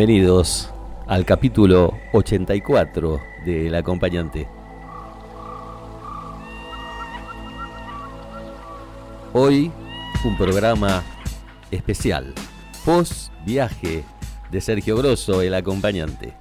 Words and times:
Bienvenidos 0.00 0.70
al 1.06 1.26
capítulo 1.26 1.92
84 2.14 3.20
del 3.44 3.74
acompañante. 3.74 4.48
Hoy 9.34 9.70
un 10.24 10.38
programa 10.38 11.02
especial, 11.70 12.32
post 12.82 13.30
viaje 13.44 14.02
de 14.50 14.60
Sergio 14.62 14.96
Grosso, 14.96 15.42
el 15.42 15.52
acompañante. 15.52 16.32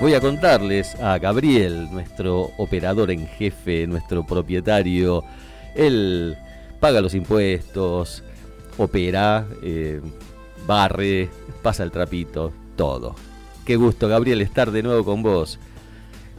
Voy 0.00 0.14
a 0.14 0.20
contarles 0.20 0.94
a 1.00 1.18
Gabriel, 1.18 1.90
nuestro 1.90 2.52
operador 2.56 3.10
en 3.10 3.26
jefe, 3.26 3.88
nuestro 3.88 4.24
propietario, 4.24 5.24
el 5.74 6.36
paga 6.80 7.00
los 7.02 7.14
impuestos, 7.14 8.24
opera, 8.78 9.46
eh, 9.62 10.00
barre, 10.66 11.28
pasa 11.62 11.82
el 11.82 11.90
trapito, 11.90 12.52
todo. 12.76 13.14
Qué 13.64 13.76
gusto, 13.76 14.08
Gabriel, 14.08 14.40
estar 14.40 14.70
de 14.70 14.82
nuevo 14.82 15.04
con 15.04 15.22
vos. 15.22 15.58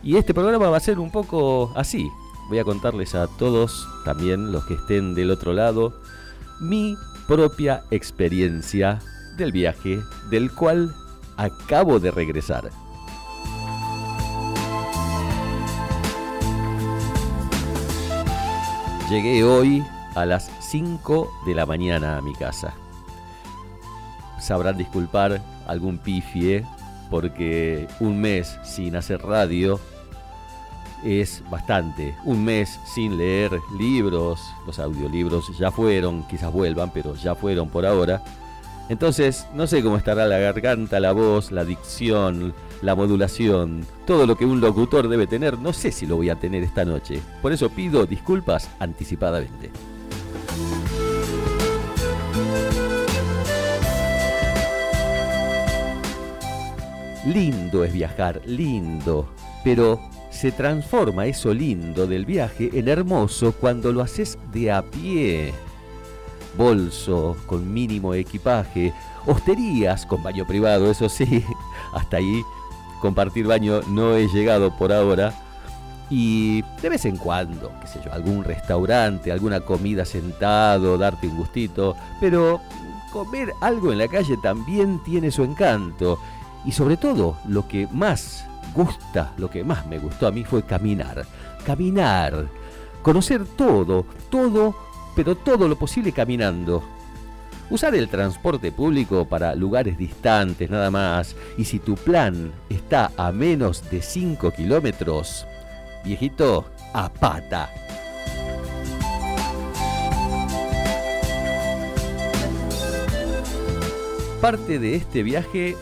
Y 0.03 0.17
este 0.17 0.33
programa 0.33 0.69
va 0.69 0.77
a 0.77 0.81
ser 0.81 0.99
un 0.99 1.11
poco 1.11 1.71
así. 1.75 2.09
Voy 2.49 2.57
a 2.57 2.63
contarles 2.63 3.13
a 3.13 3.27
todos, 3.27 3.87
también 4.03 4.51
los 4.51 4.65
que 4.65 4.73
estén 4.73 5.13
del 5.13 5.31
otro 5.31 5.53
lado, 5.53 5.93
mi 6.59 6.97
propia 7.27 7.83
experiencia 7.91 8.99
del 9.37 9.51
viaje 9.51 10.01
del 10.29 10.51
cual 10.51 10.93
acabo 11.37 11.99
de 11.99 12.11
regresar. 12.11 12.69
Llegué 19.09 19.43
hoy 19.43 19.83
a 20.15 20.25
las 20.25 20.51
5 20.59 21.29
de 21.45 21.55
la 21.55 21.65
mañana 21.65 22.17
a 22.17 22.21
mi 22.21 22.33
casa. 22.33 22.73
Sabrán 24.39 24.77
disculpar 24.77 25.41
algún 25.67 25.97
pifie 25.97 26.65
porque 27.09 27.87
un 27.99 28.19
mes 28.19 28.57
sin 28.63 28.95
hacer 28.95 29.21
radio 29.21 29.79
es 31.03 31.43
bastante. 31.49 32.15
Un 32.25 32.43
mes 32.43 32.79
sin 32.85 33.17
leer 33.17 33.51
libros, 33.77 34.41
los 34.65 34.79
audiolibros 34.79 35.57
ya 35.57 35.71
fueron, 35.71 36.23
quizás 36.27 36.51
vuelvan, 36.51 36.91
pero 36.91 37.15
ya 37.15 37.35
fueron 37.35 37.69
por 37.69 37.85
ahora. 37.85 38.23
Entonces, 38.89 39.47
no 39.53 39.67
sé 39.67 39.83
cómo 39.83 39.97
estará 39.97 40.25
la 40.25 40.37
garganta, 40.37 40.99
la 40.99 41.13
voz, 41.13 41.51
la 41.51 41.63
dicción, 41.63 42.53
la 42.81 42.95
modulación, 42.95 43.85
todo 44.05 44.25
lo 44.25 44.35
que 44.35 44.45
un 44.45 44.59
locutor 44.59 45.07
debe 45.07 45.27
tener, 45.27 45.57
no 45.59 45.71
sé 45.71 45.91
si 45.91 46.05
lo 46.05 46.17
voy 46.17 46.29
a 46.29 46.35
tener 46.35 46.63
esta 46.63 46.83
noche. 46.83 47.21
Por 47.41 47.51
eso 47.51 47.69
pido 47.69 48.05
disculpas 48.05 48.69
anticipadamente. 48.79 49.71
Lindo 57.25 57.83
es 57.83 57.93
viajar, 57.93 58.41
lindo, 58.45 59.27
pero 59.63 59.99
se 60.31 60.51
transforma 60.51 61.27
eso 61.27 61.53
lindo 61.53 62.07
del 62.07 62.25
viaje 62.25 62.71
en 62.73 62.87
hermoso 62.87 63.53
cuando 63.53 63.91
lo 63.91 64.01
haces 64.01 64.39
de 64.51 64.71
a 64.71 64.81
pie. 64.81 65.53
Bolso 66.57 67.37
con 67.45 67.71
mínimo 67.71 68.15
equipaje, 68.15 68.91
hosterías 69.27 70.05
con 70.07 70.23
baño 70.23 70.47
privado, 70.47 70.89
eso 70.89 71.09
sí, 71.09 71.45
hasta 71.93 72.17
ahí 72.17 72.41
compartir 73.01 73.45
baño 73.45 73.81
no 73.87 74.15
he 74.15 74.27
llegado 74.27 74.75
por 74.75 74.91
ahora. 74.91 75.33
Y 76.09 76.63
de 76.81 76.89
vez 76.89 77.05
en 77.05 77.17
cuando, 77.17 77.71
qué 77.81 77.87
sé 77.87 77.99
yo, 78.03 78.11
algún 78.11 78.43
restaurante, 78.43 79.31
alguna 79.31 79.61
comida 79.61 80.05
sentado, 80.05 80.97
darte 80.97 81.27
un 81.27 81.37
gustito, 81.37 81.95
pero 82.19 82.61
comer 83.13 83.53
algo 83.61 83.91
en 83.91 83.99
la 83.99 84.07
calle 84.07 84.37
también 84.41 85.01
tiene 85.03 85.31
su 85.31 85.43
encanto 85.43 86.17
y 86.65 86.71
sobre 86.71 86.97
todo, 86.97 87.37
lo 87.47 87.67
que 87.67 87.87
más 87.91 88.45
gusta, 88.75 89.33
lo 89.37 89.49
que 89.49 89.63
más 89.63 89.85
me 89.87 89.99
gustó 89.99 90.27
a 90.27 90.31
mí 90.31 90.43
fue 90.43 90.63
caminar. 90.63 91.25
Caminar. 91.65 92.47
Conocer 93.01 93.45
todo, 93.45 94.05
todo, 94.29 94.75
pero 95.15 95.35
todo 95.35 95.67
lo 95.67 95.77
posible 95.77 96.11
caminando. 96.11 96.83
Usar 97.69 97.95
el 97.95 98.09
transporte 98.09 98.71
público 98.71 99.25
para 99.25 99.55
lugares 99.55 99.97
distantes 99.97 100.69
nada 100.69 100.91
más. 100.91 101.35
Y 101.57 101.65
si 101.65 101.79
tu 101.79 101.95
plan 101.95 102.51
está 102.69 103.11
a 103.17 103.31
menos 103.31 103.89
de 103.89 104.01
5 104.01 104.51
kilómetros, 104.51 105.47
viejito, 106.03 106.65
a 106.93 107.09
pata. 107.09 107.69
Parte 114.41 114.79
de 114.79 114.95
este 114.95 115.23
viaje 115.23 115.77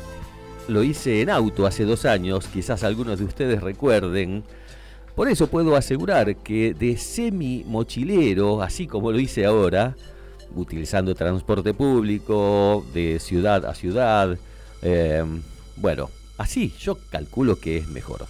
lo 0.67 0.83
hice 0.83 1.21
en 1.21 1.29
auto 1.29 1.65
hace 1.65 1.85
dos 1.85 2.05
años, 2.05 2.47
quizás 2.47 2.83
algunos 2.83 3.19
de 3.19 3.25
ustedes 3.25 3.61
recuerden. 3.61 4.43
Por 5.15 5.27
eso 5.27 5.47
puedo 5.47 5.75
asegurar 5.75 6.37
que 6.37 6.73
de 6.73 6.97
semi 6.97 7.63
mochilero, 7.65 8.61
así 8.61 8.87
como 8.87 9.11
lo 9.11 9.19
hice 9.19 9.45
ahora, 9.45 9.95
utilizando 10.55 11.15
transporte 11.15 11.73
público 11.73 12.85
de 12.93 13.19
ciudad 13.19 13.65
a 13.65 13.75
ciudad, 13.75 14.37
eh, 14.81 15.23
bueno, 15.75 16.09
así 16.37 16.73
yo 16.79 16.97
calculo 17.09 17.59
que 17.59 17.77
es 17.77 17.87
mejor. 17.87 18.27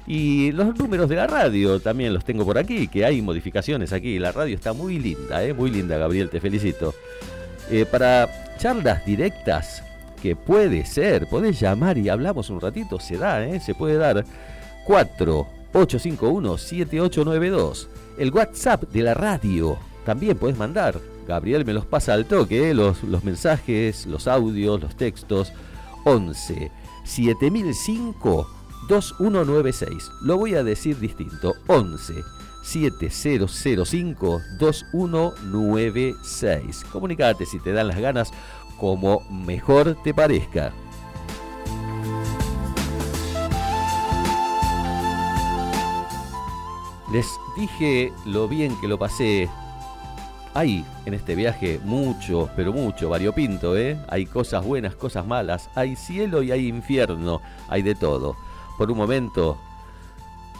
Y 0.07 0.53
los 0.53 0.77
números 0.77 1.09
de 1.09 1.17
la 1.17 1.27
radio 1.27 1.81
también 1.81 2.13
los 2.13 2.23
tengo 2.23 2.45
por 2.45 2.57
aquí, 2.57 2.87
que 2.87 3.03
hay 3.03 3.21
modificaciones 3.21 3.91
aquí. 3.91 4.17
La 4.17 4.31
radio 4.31 4.55
está 4.55 4.71
muy 4.71 4.97
linda, 4.97 5.43
eh, 5.43 5.53
muy 5.53 5.71
linda, 5.71 5.97
Gabriel, 5.97 6.29
te 6.29 6.39
felicito. 6.39 6.93
Eh, 7.69 7.85
para 7.85 8.55
charlas 8.57 9.05
directas, 9.05 9.83
que 10.21 10.37
puede 10.37 10.85
ser, 10.85 11.27
podés 11.27 11.59
llamar 11.59 11.97
y 11.97 12.07
hablamos 12.07 12.49
un 12.49 12.61
ratito, 12.61 12.97
se 12.97 13.17
da, 13.17 13.45
¿eh? 13.45 13.59
se 13.59 13.75
puede 13.75 13.97
dar. 13.97 14.23
4 14.85 15.64
851-7892. 15.75 17.87
El 18.17 18.31
WhatsApp 18.31 18.83
de 18.93 19.01
la 19.01 19.13
radio 19.13 19.77
también 20.05 20.37
puedes 20.37 20.57
mandar. 20.57 21.01
Gabriel 21.27 21.65
me 21.65 21.73
los 21.73 21.85
pasa 21.85 22.13
al 22.13 22.25
toque, 22.25 22.69
eh, 22.69 22.73
los, 22.73 23.03
los 23.03 23.25
mensajes, 23.25 24.05
los 24.05 24.27
audios, 24.27 24.81
los 24.81 24.95
textos. 24.95 25.51
11 26.05 26.71
7005 27.03 28.47
2196. 28.87 30.11
Lo 30.21 30.37
voy 30.37 30.55
a 30.55 30.63
decir 30.63 30.97
distinto. 30.99 31.53
11 31.67 32.23
7005 32.63 34.41
2196. 34.59 36.85
Comunicate 36.91 37.45
si 37.45 37.59
te 37.59 37.73
dan 37.73 37.89
las 37.89 37.99
ganas 37.99 38.31
como 38.79 39.19
mejor 39.29 39.97
te 40.03 40.13
parezca. 40.13 40.71
Les 47.11 47.27
dije 47.55 48.11
lo 48.25 48.47
bien 48.47 48.75
que 48.81 48.87
lo 48.87 48.97
pasé 48.97 49.49
hay 50.55 50.85
en 51.05 51.13
este 51.13 51.35
viaje 51.35 51.81
mucho, 51.83 52.49
pero 52.55 52.71
mucho 52.71 53.09
variopinto, 53.09 53.77
¿eh? 53.77 53.97
Hay 54.07 54.25
cosas 54.25 54.65
buenas, 54.65 54.95
cosas 54.95 55.27
malas, 55.27 55.69
hay 55.75 55.97
cielo 55.97 56.41
y 56.41 56.51
hay 56.51 56.67
infierno, 56.67 57.41
hay 57.67 57.81
de 57.81 57.93
todo. 57.93 58.37
Por 58.77 58.89
un 58.89 58.97
momento 58.97 59.57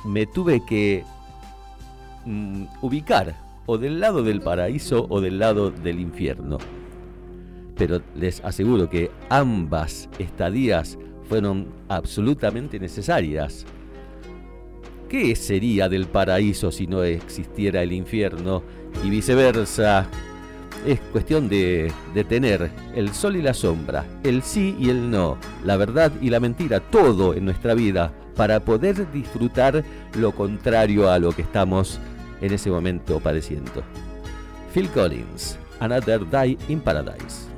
me 0.03 0.25
tuve 0.25 0.65
que 0.65 1.06
mm, 2.25 2.65
ubicar 2.81 3.36
o 3.65 3.77
del 3.77 4.01
lado 4.01 4.21
del 4.21 4.41
paraíso 4.41 5.07
o 5.09 5.21
del 5.21 5.39
lado 5.39 5.71
del 5.71 6.01
infierno. 6.01 6.57
Pero 7.77 8.01
les 8.15 8.44
aseguro 8.44 8.89
que 8.89 9.12
ambas 9.30 10.09
estadías 10.19 10.98
fueron 11.30 11.68
absolutamente 11.88 12.80
necesarias. 12.81 13.65
¿Qué 15.15 15.33
sería 15.38 15.88
del 15.88 16.07
paraíso 16.07 16.73
si 16.73 16.88
no 16.88 17.01
existiera 17.01 17.81
el 17.81 17.94
infierno? 17.94 18.63
Y 19.01 19.09
viceversa. 19.09 20.09
Es 20.85 21.00
cuestión 21.00 21.47
de, 21.47 21.89
tener 22.27 22.69
el 22.94 23.13
sol 23.13 23.38
y 23.38 23.41
la 23.41 23.53
sombra, 23.53 24.06
el 24.25 24.44
sí 24.44 24.75
y 24.77 24.89
el 24.89 25.09
no, 25.09 25.38
la 25.63 25.77
verdad 25.77 26.12
y 26.21 26.29
la 26.31 26.41
mentira, 26.41 26.81
todo 26.81 27.33
en 27.33 27.45
nuestra 27.45 27.75
vida 27.75 28.13
para 28.35 28.59
poder 28.59 29.09
disfrutar 29.13 29.85
lo 30.17 30.33
contrario 30.33 31.09
a 31.09 31.17
lo 31.17 31.31
que 31.31 31.44
estamos 31.44 31.97
en 32.41 32.51
ese 32.51 32.69
momento 32.69 33.21
padeciendo. 33.21 33.83
Phil 34.73 34.89
Collins, 34.89 35.57
Another 35.79 36.29
Day 36.29 36.57
in 36.67 36.81
Paradise. 36.81 37.55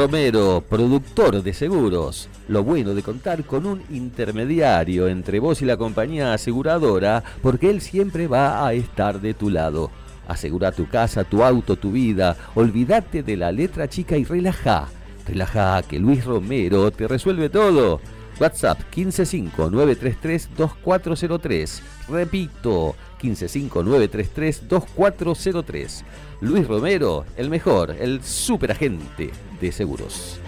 Romero, 0.00 0.64
productor 0.66 1.42
de 1.42 1.52
seguros. 1.52 2.30
Lo 2.48 2.64
bueno 2.64 2.94
de 2.94 3.02
contar 3.02 3.44
con 3.44 3.66
un 3.66 3.82
intermediario 3.90 5.08
entre 5.08 5.40
vos 5.40 5.60
y 5.60 5.66
la 5.66 5.76
compañía 5.76 6.32
aseguradora, 6.32 7.22
porque 7.42 7.68
él 7.68 7.82
siempre 7.82 8.26
va 8.26 8.66
a 8.66 8.72
estar 8.72 9.20
de 9.20 9.34
tu 9.34 9.50
lado. 9.50 9.90
Asegura 10.26 10.72
tu 10.72 10.88
casa, 10.88 11.24
tu 11.24 11.44
auto, 11.44 11.76
tu 11.76 11.92
vida. 11.92 12.34
Olvídate 12.54 13.22
de 13.22 13.36
la 13.36 13.52
letra 13.52 13.90
chica 13.90 14.16
y 14.16 14.24
relaja. 14.24 14.88
Relaja, 15.26 15.82
que 15.82 15.98
Luis 15.98 16.24
Romero 16.24 16.90
te 16.90 17.06
resuelve 17.06 17.50
todo. 17.50 18.00
WhatsApp 18.40 18.80
155-933-2403. 18.94 21.82
Repito, 22.08 22.96
155-933-2403. 23.20 26.04
Luis 26.40 26.66
Romero, 26.66 27.26
el 27.36 27.50
mejor, 27.50 27.94
el 27.98 28.22
superagente 28.22 29.30
de 29.60 29.72
seguros. 29.72 30.40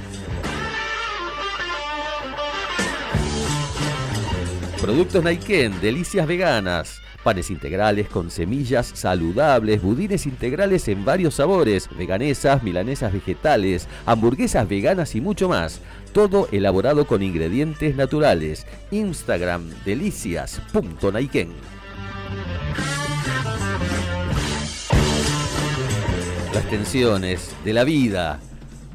Productos 4.80 5.22
Naiken, 5.22 5.78
delicias 5.80 6.26
veganas. 6.26 6.98
Panes 7.22 7.50
integrales 7.52 8.08
con 8.08 8.32
semillas 8.32 8.90
saludables, 8.94 9.80
budines 9.80 10.26
integrales 10.26 10.88
en 10.88 11.04
varios 11.04 11.34
sabores, 11.34 11.88
veganesas, 11.96 12.64
milanesas 12.64 13.12
vegetales, 13.12 13.86
hamburguesas 14.06 14.68
veganas 14.68 15.14
y 15.14 15.20
mucho 15.20 15.48
más. 15.48 15.80
Todo 16.12 16.48
elaborado 16.50 17.06
con 17.06 17.22
ingredientes 17.22 17.94
naturales. 17.94 18.66
Instagram 18.90 19.70
delicias.naiken. 19.84 21.81
Las 26.54 26.68
tensiones 26.68 27.56
de 27.64 27.72
la 27.72 27.82
vida 27.82 28.38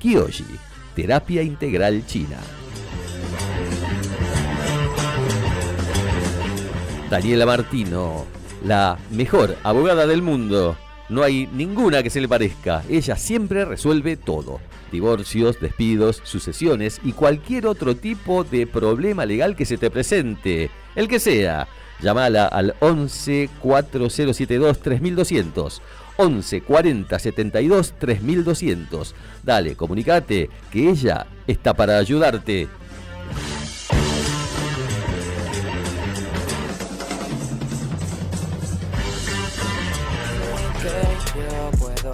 Kiyoshi, 0.00 0.46
terapia 0.96 1.44
integral 1.44 2.04
china. 2.04 2.38
Daniela 7.08 7.46
Martino, 7.46 8.26
la 8.64 8.98
mejor 9.12 9.56
abogada 9.62 10.08
del 10.08 10.22
mundo. 10.22 10.76
No 11.08 11.22
hay 11.22 11.46
ninguna 11.46 12.02
que 12.02 12.10
se 12.10 12.20
le 12.20 12.28
parezca. 12.28 12.82
Ella 12.88 13.16
siempre 13.16 13.64
resuelve 13.64 14.16
todo. 14.16 14.60
Divorcios, 14.92 15.58
despidos, 15.60 16.20
sucesiones 16.24 17.00
y 17.02 17.12
cualquier 17.12 17.66
otro 17.66 17.96
tipo 17.96 18.44
de 18.44 18.66
problema 18.66 19.24
legal 19.24 19.56
que 19.56 19.64
se 19.64 19.78
te 19.78 19.90
presente. 19.90 20.70
El 20.94 21.08
que 21.08 21.18
sea. 21.18 21.66
Llámala 22.00 22.46
al 22.46 22.74
11 22.80 23.48
4072 23.60 24.80
3200. 24.80 25.82
11 26.18 26.60
40 26.60 27.18
72 27.18 27.94
3200. 27.98 29.14
Dale, 29.42 29.76
comunicate 29.76 30.50
que 30.70 30.90
ella 30.90 31.26
está 31.46 31.74
para 31.74 31.98
ayudarte. 31.98 32.68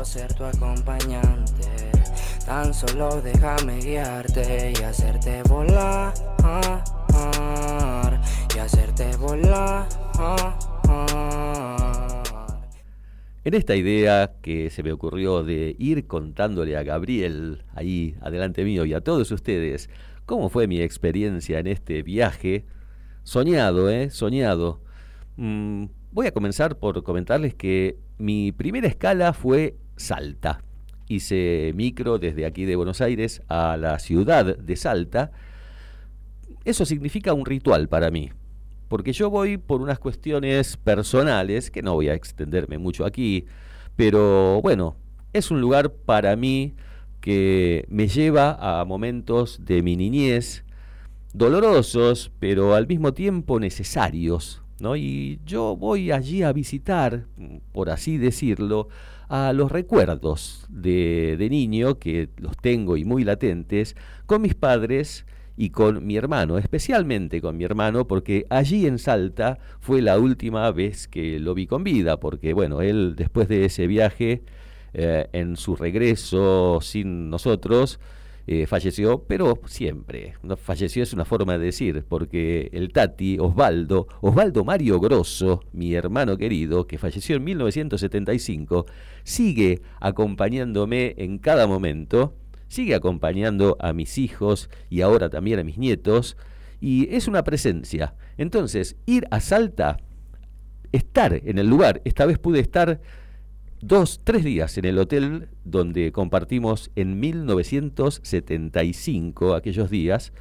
Ser 0.04 0.34
tu 0.34 0.44
acompañante. 0.44 1.90
Tan 2.44 2.75
solo 2.75 3.23
déjame 3.23 3.78
guiarte 3.80 4.73
y 4.78 4.82
hacerte 4.82 5.42
volar. 5.44 6.12
Y 8.54 8.58
hacerte 8.58 9.16
volar. 9.16 9.88
En 13.44 13.54
esta 13.54 13.76
idea 13.76 14.32
que 14.42 14.70
se 14.70 14.82
me 14.82 14.92
ocurrió 14.92 15.42
de 15.42 15.76
ir 15.78 16.06
contándole 16.06 16.76
a 16.76 16.82
Gabriel, 16.82 17.64
ahí 17.75 18.16
adelante 18.20 18.64
mío, 18.64 18.84
y 18.84 18.94
a 18.94 19.00
todos 19.02 19.30
ustedes, 19.30 19.90
cómo 20.26 20.49
fue 20.49 20.66
mi 20.66 20.80
experiencia 20.80 21.58
en 21.58 21.66
este 21.66 22.02
viaje, 22.02 22.64
soñado, 23.23 23.90
¿eh? 23.90 24.11
Soñado. 24.11 24.80
Mm, 25.37 25.87
voy 26.12 26.26
a 26.26 26.32
comenzar 26.32 26.78
por 26.78 27.02
comentarles 27.02 27.54
que 27.54 27.99
mi 28.18 28.52
primera 28.52 28.87
escala 28.87 29.32
fue 29.32 29.76
Salta. 29.96 30.62
Hice 31.08 31.72
micro 31.74 32.18
desde 32.18 32.46
aquí 32.46 32.64
de 32.64 32.76
Buenos 32.76 33.00
Aires 33.00 33.42
a 33.48 33.76
la 33.76 33.98
ciudad 33.98 34.56
de 34.56 34.76
Salta. 34.76 35.32
Eso 36.64 36.86
significa 36.86 37.34
un 37.34 37.44
ritual 37.44 37.88
para 37.88 38.10
mí, 38.10 38.30
porque 38.88 39.12
yo 39.12 39.28
voy 39.28 39.58
por 39.58 39.82
unas 39.82 39.98
cuestiones 39.98 40.76
personales, 40.78 41.70
que 41.70 41.82
no 41.82 41.94
voy 41.94 42.08
a 42.08 42.14
extenderme 42.14 42.78
mucho 42.78 43.04
aquí, 43.04 43.44
pero 43.96 44.62
bueno, 44.62 44.96
es 45.34 45.50
un 45.50 45.60
lugar 45.60 45.92
para 45.92 46.36
mí 46.36 46.74
que 47.20 47.84
me 47.88 48.08
lleva 48.08 48.80
a 48.80 48.84
momentos 48.84 49.60
de 49.64 49.82
mi 49.82 49.96
niñez 49.96 50.64
dolorosos, 51.34 52.30
pero 52.38 52.74
al 52.74 52.86
mismo 52.86 53.12
tiempo 53.12 53.60
necesarios. 53.60 54.62
¿no? 54.80 54.96
Y 54.96 55.40
yo 55.44 55.76
voy 55.76 56.10
allí 56.10 56.42
a 56.42 56.52
visitar, 56.52 57.26
por 57.72 57.90
así 57.90 58.18
decirlo, 58.18 58.88
a 59.28 59.52
los 59.52 59.71
recuerdos 59.71 60.66
de, 60.69 61.37
de 61.38 61.50
niño, 61.50 61.99
que 61.99 62.28
los 62.37 62.57
tengo 62.57 62.97
y 62.97 63.04
muy 63.04 63.25
latentes, 63.25 63.97
con 64.26 64.43
mis 64.43 64.54
padres 64.54 65.26
y 65.57 65.71
con 65.71 66.07
mi 66.07 66.16
hermano, 66.16 66.59
especialmente 66.59 67.40
con 67.40 67.57
mi 67.57 67.64
hermano, 67.64 68.07
porque 68.07 68.47
allí 68.50 68.87
en 68.87 68.99
Salta 68.99 69.59
fue 69.81 70.02
la 70.02 70.19
última 70.19 70.71
vez 70.73 71.07
que 71.07 71.38
lo 71.38 71.54
vi 71.54 71.66
con 71.66 71.85
vida, 71.85 72.19
porque 72.19 72.52
bueno, 72.52 72.81
él 72.81 73.14
después 73.16 73.49
de 73.49 73.64
ese 73.64 73.87
viaje, 73.87 74.43
eh, 74.93 75.28
en 75.33 75.57
su 75.57 75.76
regreso 75.76 76.81
sin 76.81 77.31
nosotros, 77.31 78.00
eh, 78.46 78.66
falleció, 78.66 79.24
pero 79.24 79.60
siempre. 79.66 80.34
No, 80.42 80.56
falleció 80.56 81.02
es 81.02 81.12
una 81.12 81.24
forma 81.24 81.56
de 81.56 81.64
decir, 81.64 82.04
porque 82.06 82.68
el 82.72 82.92
Tati, 82.92 83.38
Osvaldo, 83.38 84.06
Osvaldo 84.20 84.64
Mario 84.64 85.00
Grosso, 85.00 85.60
mi 85.72 85.94
hermano 85.94 86.36
querido, 86.36 86.86
que 86.86 86.98
falleció 86.98 87.36
en 87.36 87.44
1975, 87.44 88.84
sigue 89.22 89.80
acompañándome 89.98 91.14
en 91.16 91.38
cada 91.38 91.66
momento, 91.66 92.36
sigue 92.68 92.94
acompañando 92.94 93.78
a 93.80 93.94
mis 93.94 94.18
hijos 94.18 94.68
y 94.90 95.00
ahora 95.00 95.30
también 95.30 95.58
a 95.58 95.64
mis 95.64 95.78
nietos, 95.78 96.36
y 96.80 97.14
es 97.14 97.28
una 97.28 97.44
presencia. 97.44 98.14
Entonces, 98.36 98.96
ir 99.06 99.26
a 99.30 99.40
Salta, 99.40 99.96
estar 100.92 101.32
en 101.32 101.58
el 101.58 101.66
lugar, 101.66 102.02
esta 102.04 102.26
vez 102.26 102.38
pude 102.38 102.60
estar 102.60 103.00
dos, 103.86 104.20
tres 104.24 104.44
días 104.44 104.78
en 104.78 104.86
el 104.86 104.98
hotel 104.98 105.50
donde 105.64 106.10
compartimos 106.10 106.90
en 106.96 107.20
1975 107.20 109.54
aquellos 109.54 109.90
días. 109.90 110.32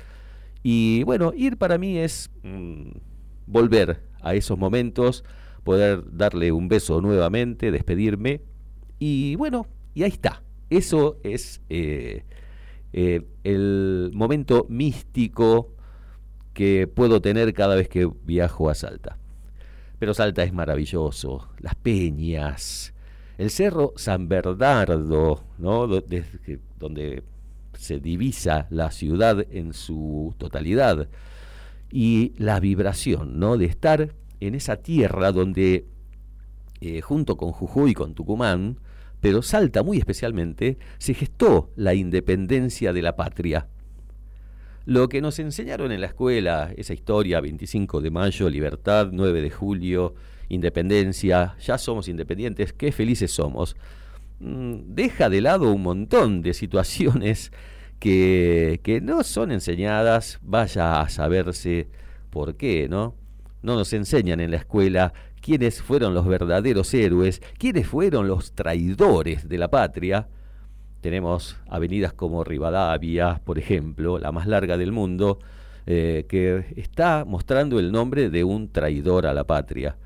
Y 0.64 1.04
bueno, 1.04 1.34
ir 1.36 1.58
para 1.58 1.78
mí 1.78 1.98
es 1.98 2.32
mm, 2.44 2.92
volver 3.46 4.02
a 4.22 4.34
esos 4.34 4.58
momentos, 4.58 5.26
poder 5.66 6.06
darle 6.16 6.54
un 6.54 6.70
beso 6.70 7.02
nuevamente, 7.02 7.72
despedirme. 7.72 8.40
Y 8.98 9.36
bueno, 9.36 9.68
y 9.94 10.04
ahí 10.04 10.12
está. 10.12 10.42
Eso 10.70 11.18
es 11.24 11.60
eh, 11.70 12.24
eh, 12.94 13.26
el 13.44 14.12
momento 14.14 14.66
místico 14.70 15.74
que 16.54 16.88
puedo 16.88 17.22
tener 17.22 17.54
cada 17.54 17.76
vez 17.76 17.90
que 17.90 18.10
viajo 18.24 18.70
a 18.70 18.76
Salta. 18.76 19.18
Pero 20.00 20.14
Salta 20.14 20.44
es 20.44 20.54
maravilloso, 20.54 21.50
las 21.60 21.76
peñas, 21.76 22.93
el 23.38 23.50
cerro 23.50 23.94
San 23.96 24.28
Bernardo, 24.28 25.44
¿no? 25.58 25.88
donde 25.88 27.24
se 27.78 28.00
divisa 28.00 28.68
la 28.70 28.92
ciudad 28.92 29.46
en 29.52 29.74
su 29.74 30.34
totalidad, 30.38 31.08
y 31.92 32.34
la 32.38 32.60
vibración 32.60 33.40
¿no? 33.40 33.56
de 33.58 33.66
estar 33.66 34.16
en 34.40 34.56
esa 34.56 34.78
tierra 34.78 35.32
donde, 35.32 35.86
eh, 36.82 37.02
junto 37.02 37.38
con 37.38 37.52
Jujuy 37.52 37.92
y 37.92 37.94
con 37.94 38.16
Tucumán, 38.16 38.80
pero 39.22 39.42
Salta 39.42 39.84
muy 39.84 40.00
especialmente, 40.00 40.78
se 40.98 41.14
gestó 41.14 41.72
la 41.76 41.94
independencia 41.94 42.92
de 42.94 43.02
la 43.02 43.16
patria. 43.16 43.68
lo 44.86 45.08
que 45.08 45.22
nos 45.22 45.40
enseñaron 45.40 45.94
en 45.94 46.02
la 46.02 46.08
escuela, 46.08 46.74
esa 46.76 46.94
historia, 46.94 47.40
25 47.40 48.02
de 48.02 48.12
mayo, 48.12 48.50
libertad, 48.50 49.10
9 49.14 49.42
de 49.42 49.50
julio, 49.50 50.14
independencia, 50.50 51.56
ya 51.60 51.78
somos 51.78 52.08
independientes, 52.08 52.74
qué 52.74 52.92
felices 52.92 53.32
somos, 53.32 53.76
mm, 54.40 54.76
deja 54.88 55.30
de 55.30 55.42
lado 55.42 55.72
un 55.72 55.84
montón 55.84 56.42
de 56.42 56.54
situaciones 56.54 57.52
que, 58.00 58.80
que 58.84 59.02
no 59.02 59.24
son 59.24 59.52
enseñadas, 59.52 60.40
vaya 60.42 61.02
a 61.02 61.10
saberse 61.10 61.88
por 62.30 62.56
qué, 62.56 62.88
¿no? 62.90 63.16
No 63.62 63.76
nos 63.76 63.94
enseñan 63.94 64.40
en 64.42 64.52
la 64.52 64.58
escuela 64.58 65.14
quiénes 65.42 65.82
fueron 65.82 66.14
los 66.14 66.26
verdaderos 66.26 66.94
héroes, 66.94 67.42
quiénes 67.58 67.88
fueron 67.88 68.28
los 68.28 68.54
traidores 68.54 69.48
de 69.48 69.58
la 69.58 69.70
patria, 69.70 70.28
tenemos 71.04 71.58
avenidas 71.68 72.14
como 72.14 72.46
Rivadavia, 72.46 73.42
por 73.44 73.60
ejemplo, 73.60 74.20
la 74.20 74.32
más 74.32 74.48
larga 74.48 74.78
del 74.78 74.94
mundo, 74.94 75.40
eh, 75.86 76.26
que 76.30 76.64
está 76.78 77.26
mostrando 77.28 77.78
el 77.78 77.92
nombre 77.92 78.30
de 78.30 78.46
un 78.46 78.72
traidor 78.72 79.28
a 79.28 79.34
la 79.34 79.44
patria. 79.44 79.98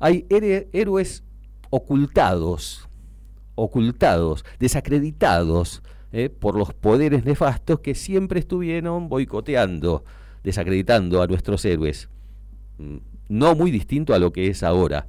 Hay 0.00 0.26
héroes 0.28 1.22
ocultados, 1.70 2.88
ocultados, 3.54 4.44
desacreditados 4.58 5.82
eh, 6.12 6.28
por 6.28 6.56
los 6.56 6.74
poderes 6.74 7.24
nefastos 7.24 7.78
que 7.80 7.94
siempre 7.94 8.40
estuvieron 8.40 9.08
boicoteando, 9.08 10.02
desacreditando 10.42 11.22
a 11.22 11.28
nuestros 11.28 11.64
héroes. 11.64 12.08
Mm, 12.78 12.96
no 13.28 13.54
muy 13.54 13.70
distinto 13.70 14.12
a 14.12 14.18
lo 14.18 14.32
que 14.32 14.48
es 14.48 14.64
ahora 14.64 15.06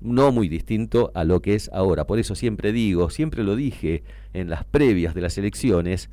no 0.00 0.32
muy 0.32 0.48
distinto 0.48 1.10
a 1.14 1.24
lo 1.24 1.40
que 1.40 1.54
es 1.54 1.70
ahora. 1.72 2.06
Por 2.06 2.18
eso 2.18 2.34
siempre 2.34 2.72
digo, 2.72 3.10
siempre 3.10 3.42
lo 3.42 3.56
dije 3.56 4.02
en 4.32 4.48
las 4.50 4.64
previas 4.64 5.14
de 5.14 5.20
las 5.22 5.38
elecciones, 5.38 6.10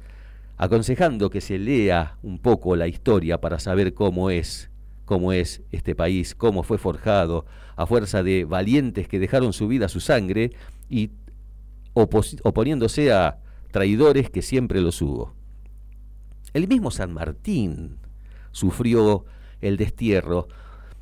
aconsejando 0.58 1.30
que 1.30 1.42
se 1.42 1.60
lea 1.60 2.18
un 2.24 2.40
poco 2.40 2.76
la 2.76 2.88
historia 2.88 3.40
para 3.40 3.60
saber 3.60 3.94
cómo 3.94 4.30
es, 4.30 4.70
cómo 5.06 5.32
es 5.32 5.62
este 5.72 5.96
país, 5.96 6.36
cómo 6.36 6.64
fue 6.64 6.78
forjado 6.78 7.46
a 7.76 7.86
fuerza 7.86 8.24
de 8.24 8.46
valientes 8.46 9.08
que 9.08 9.20
dejaron 9.20 9.54
su 9.54 9.68
vida, 9.68 9.88
su 9.88 10.00
sangre 10.00 10.52
y 10.90 11.12
oponiéndose 11.94 13.14
a 13.14 13.40
traidores 13.72 14.30
que 14.30 14.42
siempre 14.42 14.82
los 14.82 15.02
hubo. 15.02 15.34
El 16.54 16.68
mismo 16.68 16.92
San 16.92 17.14
Martín 17.14 17.98
sufrió 18.52 19.26
el 19.62 19.78
destierro 19.78 20.48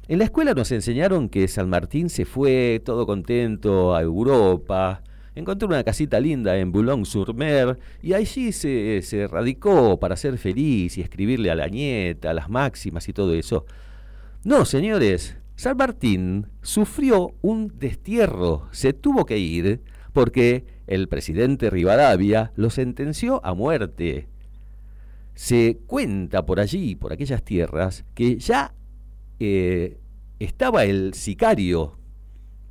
en 0.10 0.20
la 0.20 0.26
escuela 0.26 0.54
nos 0.54 0.70
enseñaron 0.74 1.30
que 1.30 1.48
San 1.48 1.70
Martín 1.70 2.10
se 2.10 2.26
fue 2.26 2.82
todo 2.84 3.06
contento 3.06 3.96
a 3.96 4.02
Europa, 4.02 5.02
encontró 5.34 5.70
una 5.70 5.82
casita 5.86 6.20
linda 6.20 6.58
en 6.58 6.74
Boulogne-sur-Mer 6.74 7.80
y 8.02 8.12
allí 8.12 8.52
se, 8.52 9.02
se 9.02 9.28
radicó 9.28 9.98
para 10.02 10.18
ser 10.18 10.38
feliz 10.38 10.98
y 10.98 11.02
escribirle 11.02 11.52
a 11.52 11.56
la 11.56 11.70
nieta, 11.70 12.34
las 12.34 12.50
máximas 12.50 13.08
y 13.08 13.14
todo 13.14 13.34
eso. 13.34 13.66
No, 14.46 14.66
señores, 14.66 15.38
San 15.56 15.78
Martín 15.78 16.48
sufrió 16.62 17.34
un 17.42 17.80
destierro, 17.80 18.68
se 18.72 18.92
tuvo 18.92 19.26
que 19.26 19.38
ir 19.38 19.82
porque 20.12 20.66
el 20.86 21.08
presidente 21.08 21.70
Rivadavia 21.70 22.52
lo 22.58 22.70
sentenció 22.70 23.40
a 23.46 23.54
muerte. 23.54 24.28
Se 25.34 25.80
cuenta 25.88 26.46
por 26.46 26.60
allí, 26.60 26.96
por 26.96 27.14
aquellas 27.14 27.42
tierras, 27.42 28.04
que 28.16 28.38
ya 28.38 28.74
eh, 29.40 29.98
estaba 30.40 30.84
el 30.84 31.14
sicario 31.14 31.98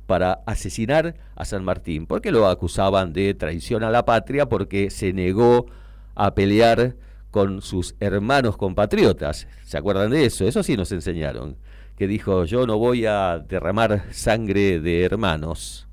para 0.05 0.43
asesinar 0.45 1.15
a 1.35 1.43
San 1.43 1.63
Martín, 1.63 2.05
porque 2.05 2.31
lo 2.31 2.47
acusaban 2.47 3.13
de 3.13 3.33
traición 3.33 3.83
a 3.83 3.89
la 3.89 4.05
patria 4.05 4.47
porque 4.47 4.91
se 4.91 5.11
negó 5.11 5.65
a 6.13 6.35
pelear 6.35 6.97
con 7.33 7.63
sus 7.63 7.95
hermanos 7.99 8.57
compatriotas. 8.57 9.47
¿Se 9.63 9.75
acuerdan 9.75 10.11
de 10.11 10.25
eso? 10.25 10.45
Eso 10.47 10.61
sí 10.61 10.77
nos 10.77 10.91
enseñaron. 10.91 11.57
Que 11.95 12.07
dijo, 12.07 12.45
yo 12.45 12.65
no 12.65 12.77
voy 12.77 13.05
a 13.05 13.39
derramar 13.39 14.05
sangre 14.11 14.79
de 14.79 15.03
hermanos. 15.03 15.87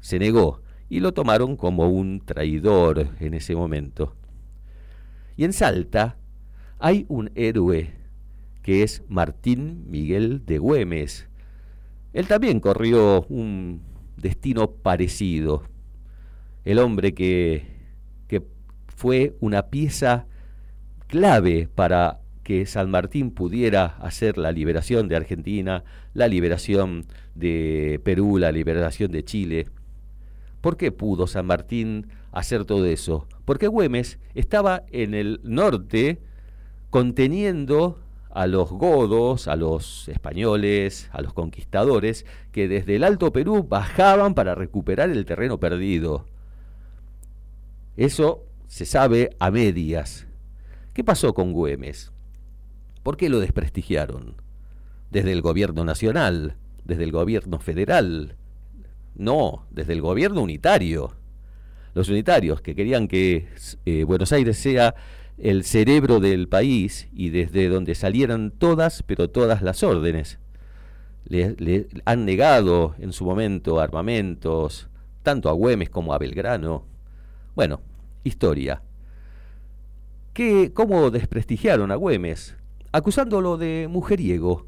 Se 0.00 0.18
negó 0.18 0.62
y 0.88 1.00
lo 1.00 1.12
tomaron 1.12 1.56
como 1.56 1.88
un 1.88 2.20
traidor 2.20 3.08
en 3.20 3.34
ese 3.34 3.54
momento. 3.54 4.14
Y 5.36 5.44
en 5.44 5.52
Salta 5.52 6.16
hay 6.78 7.06
un 7.08 7.30
héroe 7.34 7.92
que 8.62 8.82
es 8.82 9.02
Martín 9.08 9.84
Miguel 9.88 10.44
de 10.44 10.58
Güemes. 10.58 11.28
Él 12.12 12.26
también 12.26 12.60
corrió 12.60 13.22
un 13.28 13.82
destino 14.16 14.70
parecido. 14.70 15.62
El 16.64 16.78
hombre 16.78 17.14
que, 17.14 17.66
que 18.26 18.42
fue 18.88 19.36
una 19.40 19.70
pieza 19.70 20.26
clave 21.06 21.68
para 21.74 22.20
que 22.48 22.64
San 22.64 22.90
Martín 22.90 23.30
pudiera 23.30 23.98
hacer 24.00 24.38
la 24.38 24.52
liberación 24.52 25.06
de 25.06 25.16
Argentina, 25.16 25.84
la 26.14 26.28
liberación 26.28 27.04
de 27.34 28.00
Perú, 28.02 28.38
la 28.38 28.52
liberación 28.52 29.12
de 29.12 29.22
Chile. 29.22 29.68
¿Por 30.62 30.78
qué 30.78 30.90
pudo 30.90 31.26
San 31.26 31.44
Martín 31.44 32.06
hacer 32.32 32.64
todo 32.64 32.86
eso? 32.86 33.26
Porque 33.44 33.66
Güemes 33.66 34.18
estaba 34.34 34.84
en 34.92 35.12
el 35.12 35.40
norte 35.44 36.22
conteniendo 36.88 38.00
a 38.30 38.46
los 38.46 38.70
godos, 38.70 39.46
a 39.46 39.54
los 39.54 40.08
españoles, 40.08 41.10
a 41.12 41.20
los 41.20 41.34
conquistadores, 41.34 42.24
que 42.50 42.66
desde 42.66 42.96
el 42.96 43.04
Alto 43.04 43.30
Perú 43.30 43.66
bajaban 43.68 44.32
para 44.32 44.54
recuperar 44.54 45.10
el 45.10 45.26
terreno 45.26 45.60
perdido. 45.60 46.24
Eso 47.98 48.46
se 48.68 48.86
sabe 48.86 49.36
a 49.38 49.50
medias. 49.50 50.26
¿Qué 50.94 51.04
pasó 51.04 51.34
con 51.34 51.52
Güemes? 51.52 52.10
¿Por 53.08 53.16
qué 53.16 53.30
lo 53.30 53.40
desprestigiaron? 53.40 54.34
Desde 55.10 55.32
el 55.32 55.40
gobierno 55.40 55.82
nacional, 55.82 56.56
desde 56.84 57.04
el 57.04 57.10
gobierno 57.10 57.58
federal, 57.58 58.36
no, 59.14 59.64
desde 59.70 59.94
el 59.94 60.02
gobierno 60.02 60.42
unitario. 60.42 61.14
Los 61.94 62.10
unitarios 62.10 62.60
que 62.60 62.74
querían 62.74 63.08
que 63.08 63.48
eh, 63.86 64.04
Buenos 64.04 64.30
Aires 64.32 64.58
sea 64.58 64.94
el 65.38 65.64
cerebro 65.64 66.20
del 66.20 66.48
país 66.48 67.08
y 67.14 67.30
desde 67.30 67.70
donde 67.70 67.94
salieran 67.94 68.50
todas, 68.50 69.02
pero 69.04 69.30
todas 69.30 69.62
las 69.62 69.82
órdenes. 69.82 70.38
Le, 71.24 71.88
han 72.04 72.26
negado 72.26 72.94
en 72.98 73.14
su 73.14 73.24
momento 73.24 73.80
armamentos, 73.80 74.90
tanto 75.22 75.48
a 75.48 75.52
Güemes 75.52 75.88
como 75.88 76.12
a 76.12 76.18
Belgrano. 76.18 76.84
Bueno, 77.54 77.80
historia. 78.22 78.82
¿Qué, 80.34 80.72
¿Cómo 80.74 81.10
desprestigiaron 81.10 81.90
a 81.90 81.94
Güemes? 81.94 82.57
Acusándolo 82.92 83.56
de 83.58 83.86
mujeriego. 83.90 84.66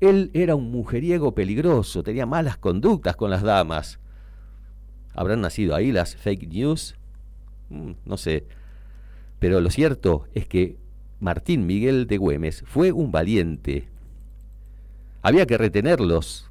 Él 0.00 0.30
era 0.34 0.54
un 0.54 0.70
mujeriego 0.70 1.34
peligroso, 1.34 2.02
tenía 2.02 2.26
malas 2.26 2.56
conductas 2.56 3.16
con 3.16 3.30
las 3.30 3.42
damas. 3.42 3.98
¿Habrán 5.14 5.40
nacido 5.40 5.74
ahí 5.74 5.90
las 5.90 6.14
fake 6.14 6.48
news? 6.48 6.94
Mm, 7.70 7.92
no 8.04 8.16
sé. 8.16 8.46
Pero 9.38 9.60
lo 9.60 9.70
cierto 9.70 10.26
es 10.34 10.46
que 10.46 10.76
Martín 11.20 11.66
Miguel 11.66 12.06
de 12.06 12.18
Güemes 12.18 12.64
fue 12.66 12.92
un 12.92 13.10
valiente. 13.10 13.88
Había 15.22 15.46
que 15.46 15.58
retenerlos. 15.58 16.50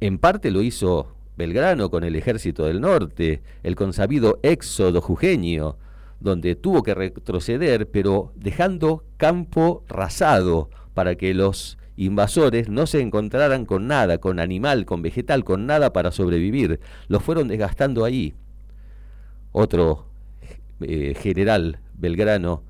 En 0.00 0.18
parte 0.18 0.50
lo 0.50 0.62
hizo 0.62 1.16
Belgrano 1.36 1.90
con 1.90 2.04
el 2.04 2.14
ejército 2.14 2.66
del 2.66 2.80
norte, 2.80 3.42
el 3.62 3.74
consabido 3.74 4.38
éxodo 4.42 5.00
jujeño, 5.00 5.76
donde 6.22 6.54
tuvo 6.54 6.82
que 6.82 6.94
retroceder, 6.94 7.90
pero 7.90 8.32
dejando 8.36 9.04
campo 9.16 9.84
rasado 9.88 10.70
para 10.94 11.16
que 11.16 11.34
los 11.34 11.78
invasores 11.96 12.68
no 12.68 12.86
se 12.86 13.00
encontraran 13.00 13.66
con 13.66 13.86
nada, 13.86 14.18
con 14.18 14.40
animal, 14.40 14.86
con 14.86 15.02
vegetal, 15.02 15.44
con 15.44 15.66
nada 15.66 15.92
para 15.92 16.12
sobrevivir. 16.12 16.80
Los 17.08 17.22
fueron 17.22 17.48
desgastando 17.48 18.04
ahí. 18.04 18.34
Otro 19.50 20.06
eh, 20.80 21.14
general 21.20 21.80
Belgrano, 21.94 22.64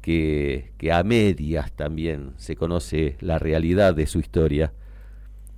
que, 0.00 0.72
que 0.76 0.92
a 0.92 1.04
medias 1.04 1.72
también 1.72 2.32
se 2.36 2.56
conoce 2.56 3.16
la 3.20 3.38
realidad 3.38 3.94
de 3.94 4.06
su 4.06 4.18
historia. 4.18 4.72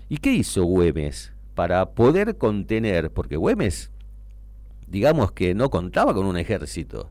¿Y 0.08 0.18
qué 0.18 0.32
hizo 0.32 0.64
Güemes 0.64 1.32
para 1.54 1.92
poder 1.92 2.36
contener? 2.36 3.10
Porque 3.10 3.36
Güemes, 3.36 3.90
digamos 4.86 5.32
que 5.32 5.54
no 5.54 5.70
contaba 5.70 6.14
con 6.14 6.26
un 6.26 6.36
ejército. 6.36 7.10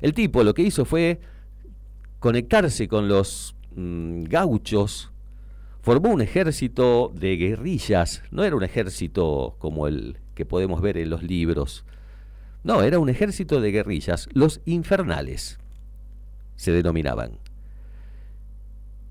El 0.00 0.14
tipo 0.14 0.42
lo 0.42 0.54
que 0.54 0.62
hizo 0.62 0.84
fue 0.84 1.20
conectarse 2.18 2.88
con 2.88 3.08
los 3.08 3.54
mm, 3.74 4.24
gauchos, 4.24 5.12
formó 5.80 6.10
un 6.10 6.22
ejército 6.22 7.12
de 7.14 7.36
guerrillas, 7.36 8.22
no 8.30 8.44
era 8.44 8.56
un 8.56 8.62
ejército 8.62 9.56
como 9.58 9.86
el 9.86 10.18
que 10.34 10.46
podemos 10.46 10.80
ver 10.80 10.96
en 10.96 11.10
los 11.10 11.22
libros, 11.22 11.84
no, 12.64 12.82
era 12.82 12.98
un 13.00 13.08
ejército 13.08 13.60
de 13.60 13.72
guerrillas, 13.72 14.28
los 14.32 14.60
infernales 14.64 15.58
se 16.54 16.70
denominaban. 16.70 17.38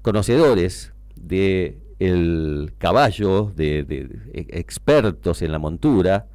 Conocedores 0.02 0.94
de 1.16 1.78
el 2.00 2.74
caballo, 2.78 3.52
de, 3.56 4.10
expertos 4.34 5.42
en 5.42 5.52
la 5.52 5.60
montura, 5.60 6.28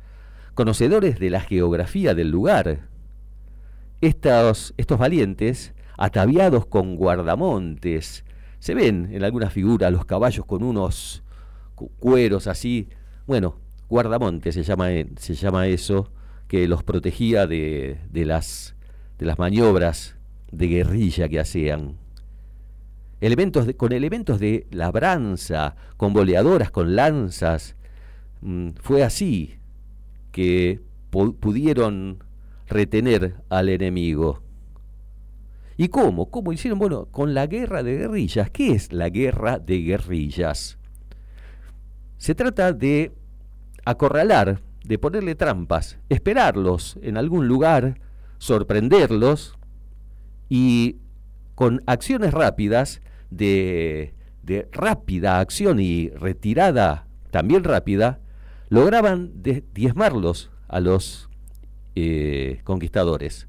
conocedores 0.57 1.21
de 1.21 1.29
la 1.29 1.41
geografía 1.41 2.15
del 2.15 2.31
lugar. 2.31 2.89
Estos, 4.01 4.73
estos 4.79 4.99
valientes 4.99 5.75
ataviados 5.99 6.65
con 6.65 6.97
guardamontes. 6.97 8.25
Se 8.59 8.75
ven 8.75 9.11
en 9.13 9.23
algunas 9.23 9.53
figuras 9.53 9.93
los 9.93 10.07
caballos 10.07 10.47
con 10.47 10.65
unos 10.65 11.23
cueros 11.99 12.47
así. 12.47 12.89
Bueno, 13.27 13.61
guardamontes 13.91 14.55
se 14.55 14.63
llama, 14.63 14.89
se 15.19 15.35
llama 15.35 15.67
eso, 15.67 16.11
que 16.49 16.67
los 16.67 16.83
protegía 16.83 17.47
de, 17.47 17.99
de, 18.11 18.25
las, 18.25 18.77
de 19.19 19.27
las 19.27 19.39
maniobras 19.39 20.17
de 20.51 20.69
guerrilla 20.69 21.29
que 21.29 21.39
hacían. 21.39 21.99
Elementos 23.21 23.69
con 23.77 23.93
elementos 23.93 24.41
de 24.41 24.67
labranza, 24.71 25.77
con 25.99 26.15
boleadoras, 26.15 26.71
con 26.71 26.97
lanzas. 26.97 27.77
Mm, 28.41 28.71
fue 28.81 29.03
así 29.03 29.59
que 30.37 30.83
pudieron 31.11 32.23
retener 32.67 33.37
al 33.49 33.71
enemigo. 33.71 34.43
¿Y 35.79 35.89
cómo? 35.89 36.31
¿Cómo 36.31 36.53
hicieron? 36.53 36.79
Bueno, 36.79 37.07
con 37.07 37.33
la 37.33 37.47
guerra 37.47 37.83
de 37.83 37.97
guerrillas. 37.97 38.51
¿Qué 38.51 38.73
es 38.73 38.93
la 38.93 39.09
guerra 39.09 39.59
de 39.59 39.81
guerrillas? 39.81 40.77
Se 42.19 42.35
trata 42.35 42.75
de 42.75 43.13
acorralar, 43.87 44.61
de 44.85 44.99
ponerle 44.99 45.37
trampas, 45.37 45.99
esperarlos 46.11 46.99
en 47.01 47.17
algún 47.17 47.49
lugar, 47.49 47.99
sorprenderlos 48.37 49.57
y 50.51 50.97
con 51.55 51.83
acciones 51.87 52.35
rápidas, 52.35 53.01
de, 53.31 54.13
de 54.43 54.69
rápida 54.71 55.41
acción 55.41 55.81
y 55.81 56.11
retirada 56.11 57.07
también 57.31 57.65
rápida, 57.65 58.21
lograban 58.69 59.43
diezmarlos 59.43 60.51
a 60.69 60.81
los 60.81 61.29
eh, 61.95 62.61
conquistadores. 62.65 63.49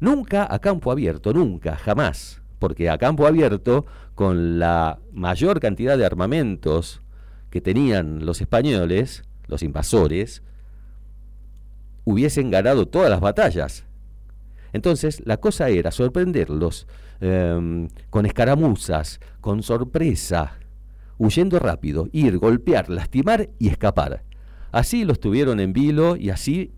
Nunca 0.00 0.46
a 0.52 0.58
campo 0.58 0.92
abierto, 0.92 1.32
nunca, 1.32 1.76
jamás, 1.76 2.42
porque 2.58 2.90
a 2.90 2.98
campo 2.98 3.26
abierto, 3.26 3.86
con 4.14 4.58
la 4.58 4.98
mayor 5.12 5.60
cantidad 5.60 5.96
de 5.96 6.04
armamentos 6.04 7.02
que 7.50 7.60
tenían 7.60 8.26
los 8.26 8.40
españoles, 8.40 9.24
los 9.46 9.62
invasores, 9.62 10.42
hubiesen 12.04 12.50
ganado 12.50 12.86
todas 12.86 13.10
las 13.10 13.20
batallas. 13.20 13.84
Entonces 14.72 15.22
la 15.24 15.38
cosa 15.38 15.68
era 15.68 15.90
sorprenderlos 15.90 16.86
em, 17.20 17.88
con 18.10 18.26
escaramuzas, 18.26 19.20
con 19.40 19.62
sorpresa, 19.62 20.58
huyendo 21.18 21.58
rápido, 21.58 22.08
ir, 22.12 22.38
golpear, 22.38 22.88
lastimar 22.90 23.50
y 23.58 23.68
escapar. 23.68 24.22
Así 24.72 25.04
los 25.04 25.20
tuvieron 25.20 25.60
en 25.60 25.72
vilo 25.72 26.16
y 26.16 26.30
así 26.30 26.72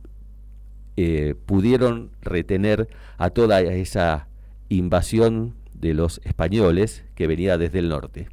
eh, 0.96 1.34
pudieron 1.46 2.10
retener 2.22 2.88
a 3.16 3.30
toda 3.30 3.60
esa 3.60 4.28
invasión 4.68 5.54
de 5.74 5.94
los 5.94 6.20
españoles 6.24 7.04
que 7.14 7.26
venía 7.26 7.58
desde 7.58 7.78
el 7.78 7.88
norte. 7.88 8.28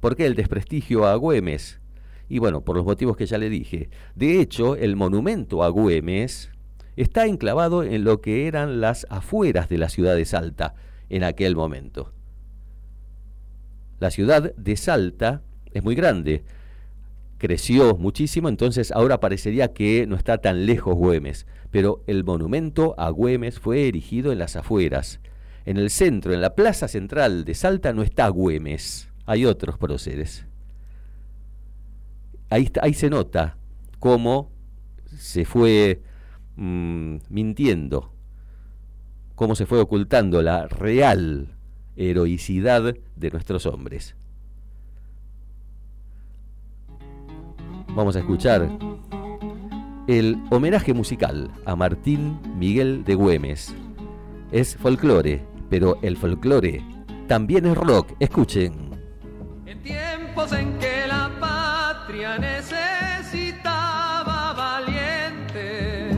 ¿Por 0.00 0.16
qué 0.16 0.26
el 0.26 0.34
desprestigio 0.34 1.06
a 1.06 1.16
Güemes? 1.16 1.80
Y 2.28 2.38
bueno, 2.38 2.60
por 2.60 2.76
los 2.76 2.84
motivos 2.84 3.16
que 3.16 3.26
ya 3.26 3.38
le 3.38 3.48
dije. 3.48 3.88
De 4.14 4.40
hecho, 4.40 4.76
el 4.76 4.96
monumento 4.96 5.64
a 5.64 5.68
Güemes 5.68 6.50
está 6.96 7.26
enclavado 7.26 7.82
en 7.82 8.04
lo 8.04 8.20
que 8.20 8.46
eran 8.46 8.80
las 8.80 9.06
afueras 9.08 9.68
de 9.68 9.78
la 9.78 9.88
ciudad 9.88 10.14
de 10.14 10.24
Salta 10.24 10.74
en 11.08 11.24
aquel 11.24 11.56
momento. 11.56 12.12
La 14.00 14.10
ciudad 14.10 14.54
de 14.54 14.76
Salta 14.76 15.42
es 15.72 15.82
muy 15.82 15.94
grande, 15.94 16.44
creció 17.38 17.96
muchísimo, 17.96 18.48
entonces 18.48 18.92
ahora 18.92 19.20
parecería 19.20 19.72
que 19.72 20.06
no 20.06 20.16
está 20.16 20.38
tan 20.38 20.66
lejos 20.66 20.94
Güemes, 20.94 21.46
pero 21.70 22.04
el 22.06 22.24
monumento 22.24 22.94
a 22.98 23.10
Güemes 23.10 23.58
fue 23.58 23.88
erigido 23.88 24.30
en 24.32 24.38
las 24.38 24.56
afueras. 24.56 25.20
En 25.64 25.76
el 25.76 25.90
centro, 25.90 26.32
en 26.32 26.40
la 26.40 26.54
plaza 26.54 26.88
central 26.88 27.44
de 27.44 27.54
Salta 27.54 27.92
no 27.92 28.02
está 28.02 28.28
Güemes, 28.28 29.10
hay 29.26 29.44
otros 29.44 29.78
próceres. 29.78 30.46
Ahí, 32.50 32.70
ahí 32.80 32.94
se 32.94 33.10
nota 33.10 33.58
cómo 33.98 34.52
se 35.16 35.44
fue 35.44 36.02
mm, 36.56 37.16
mintiendo, 37.28 38.14
cómo 39.34 39.54
se 39.54 39.66
fue 39.66 39.80
ocultando 39.80 40.40
la 40.40 40.66
real 40.66 41.57
heroicidad 41.98 42.94
de 43.16 43.30
nuestros 43.30 43.66
hombres. 43.66 44.14
Vamos 47.94 48.16
a 48.16 48.20
escuchar 48.20 48.68
el 50.06 50.38
homenaje 50.50 50.94
musical 50.94 51.50
a 51.66 51.74
Martín 51.74 52.38
Miguel 52.56 53.04
de 53.04 53.14
Güemes. 53.16 53.74
Es 54.52 54.76
folclore, 54.76 55.44
pero 55.68 55.98
el 56.02 56.16
folclore 56.16 56.82
también 57.26 57.66
es 57.66 57.76
rock. 57.76 58.12
Escuchen. 58.20 58.88
En 59.66 59.82
tiempos 59.82 60.52
en 60.52 60.78
que 60.78 61.06
la 61.08 61.30
patria 61.40 62.38
necesitaba 62.38 63.74
valientes, 64.54 66.16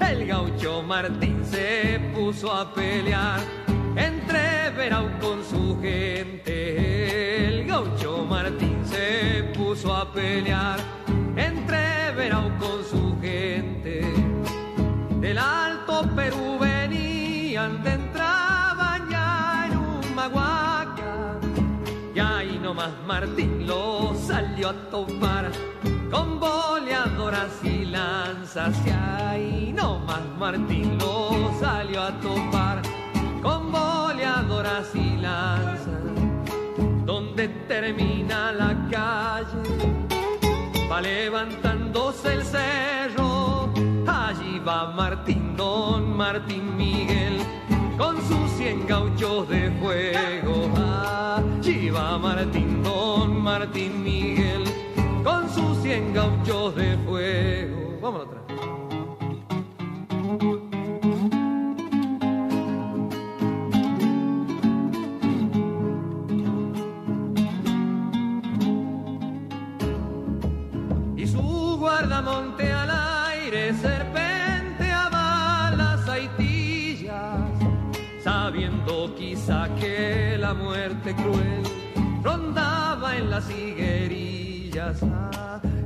el 0.00 0.26
gaucho 0.26 0.82
Martín 0.82 1.44
se 1.44 2.00
puso 2.14 2.52
a 2.52 2.72
pelear 2.74 3.57
entre 3.98 4.70
Verau 4.70 5.08
con 5.20 5.44
su 5.44 5.80
gente. 5.80 7.48
El 7.48 7.66
gaucho 7.66 8.24
Martín 8.24 8.78
se 8.84 9.42
puso 9.56 9.92
a 9.92 10.12
pelear 10.12 10.78
entre 11.36 12.12
Verau 12.12 12.48
con 12.58 12.84
su 12.84 13.18
gente. 13.20 14.02
Del 15.20 15.38
Alto 15.38 16.08
Perú 16.14 16.58
venían 16.60 17.82
de 17.82 17.92
entraban 17.94 19.10
ya 19.10 19.66
en 19.66 19.76
un 19.76 20.14
maguaca. 20.14 21.40
Y 22.14 22.20
ahí 22.20 22.60
nomás 22.62 22.92
Martín 23.06 23.66
lo 23.66 24.14
salió 24.14 24.68
a 24.68 24.74
topar 24.90 25.50
con 26.10 26.38
boleadoras 26.38 27.52
y 27.64 27.84
lanzas. 27.84 28.76
Y 28.86 28.90
ahí 28.90 29.72
nomás 29.76 30.22
Martín 30.38 30.96
lo 30.98 31.52
salió 31.58 32.02
a 32.02 32.12
topar 32.20 32.97
con 33.42 33.70
boleadoras 33.72 34.94
y 34.94 35.16
lanzas, 35.16 36.02
donde 37.04 37.48
termina 37.68 38.52
la 38.52 38.76
calle, 38.90 39.58
va 40.90 41.00
levantándose 41.00 42.34
el 42.34 42.44
cerro, 42.44 43.72
allí 44.06 44.58
va 44.58 44.90
Martín, 44.92 45.56
don 45.56 46.16
Martín 46.16 46.76
Miguel, 46.76 47.38
con 47.96 48.16
sus 48.22 48.50
cien 48.56 48.86
gauchos 48.86 49.48
de 49.48 49.70
fuego, 49.80 50.70
allí 50.76 51.90
va 51.90 52.18
Martín, 52.18 52.82
don 52.82 53.42
Martín 53.42 54.02
Miguel, 54.02 54.64
con 55.24 55.48
sus 55.50 55.78
cien 55.78 56.12
gauchos 56.12 56.74
de 56.74 56.96
fuego. 57.06 58.37
La 80.48 80.54
muerte 80.54 81.14
cruel 81.14 81.62
rondaba 82.22 83.18
en 83.18 83.28
las 83.28 83.50
higuerillas, 83.50 84.98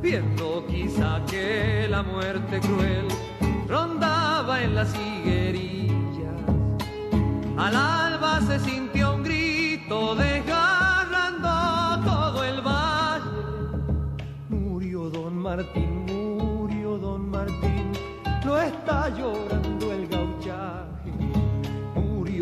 viendo 0.00 0.64
quizá 0.68 1.20
que 1.26 1.88
la 1.90 2.04
muerte 2.04 2.60
cruel 2.60 3.08
rondaba 3.68 4.62
en 4.62 4.76
las 4.76 4.94
higuerillas. 4.94 6.38
Al 7.58 7.74
alba 7.74 8.40
se 8.42 8.60
sintió 8.60 9.16
un 9.16 9.24
grito 9.24 10.14
desgarrando 10.14 11.50
todo 12.04 12.44
el 12.44 12.60
valle. 12.60 13.30
Murió 14.48 15.10
don 15.10 15.38
Martín 15.38 16.06
no 18.44 18.60
está 18.60 19.08
llorando 19.08 19.92
el 19.92 20.06
gauchaje. 20.06 20.21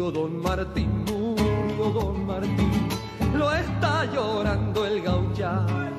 Don 0.08 0.40
Martín, 0.40 1.04
murió 1.04 1.90
don 1.90 2.26
Martín, 2.26 2.88
lo 3.34 3.52
está 3.52 4.06
llorando 4.06 4.86
el 4.86 5.02
gauchaje. 5.02 5.90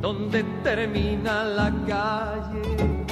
Donde 0.00 0.42
termina 0.64 1.44
la 1.44 1.70
calle, 1.86 3.04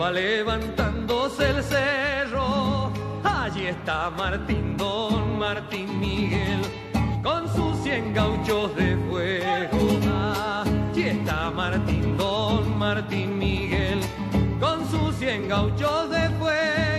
va 0.00 0.10
levantándose 0.10 1.50
el 1.50 1.62
cerro. 1.62 2.90
Allí 3.22 3.66
está 3.66 4.10
Martín, 4.10 4.76
don 4.78 5.38
Martín 5.38 6.00
Miguel, 6.00 6.62
con 7.22 7.46
sus 7.54 7.76
cien 7.84 8.14
gauchos 8.14 8.74
de 8.76 8.96
fuego. 9.08 9.78
Allí 10.58 11.08
está 11.08 11.50
Martín, 11.50 12.16
don 12.16 12.78
Martín 12.78 13.38
Miguel 13.38 14.00
con 14.58 14.88
sus 14.90 15.14
cien 15.16 15.48
gauchos 15.48 16.10
de 16.10 16.28
fuego. 16.38 16.95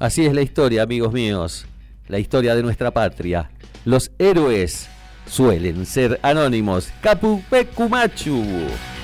Así 0.00 0.24
es 0.24 0.32
la 0.32 0.40
historia, 0.40 0.82
amigos 0.82 1.12
míos, 1.12 1.66
la 2.08 2.18
historia 2.18 2.54
de 2.54 2.62
nuestra 2.62 2.90
patria. 2.90 3.50
Los 3.84 4.10
héroes 4.18 4.88
suelen 5.26 5.84
ser 5.84 6.18
anónimos. 6.22 6.88
Capupecumachu. 7.02 8.42
El 8.42 8.99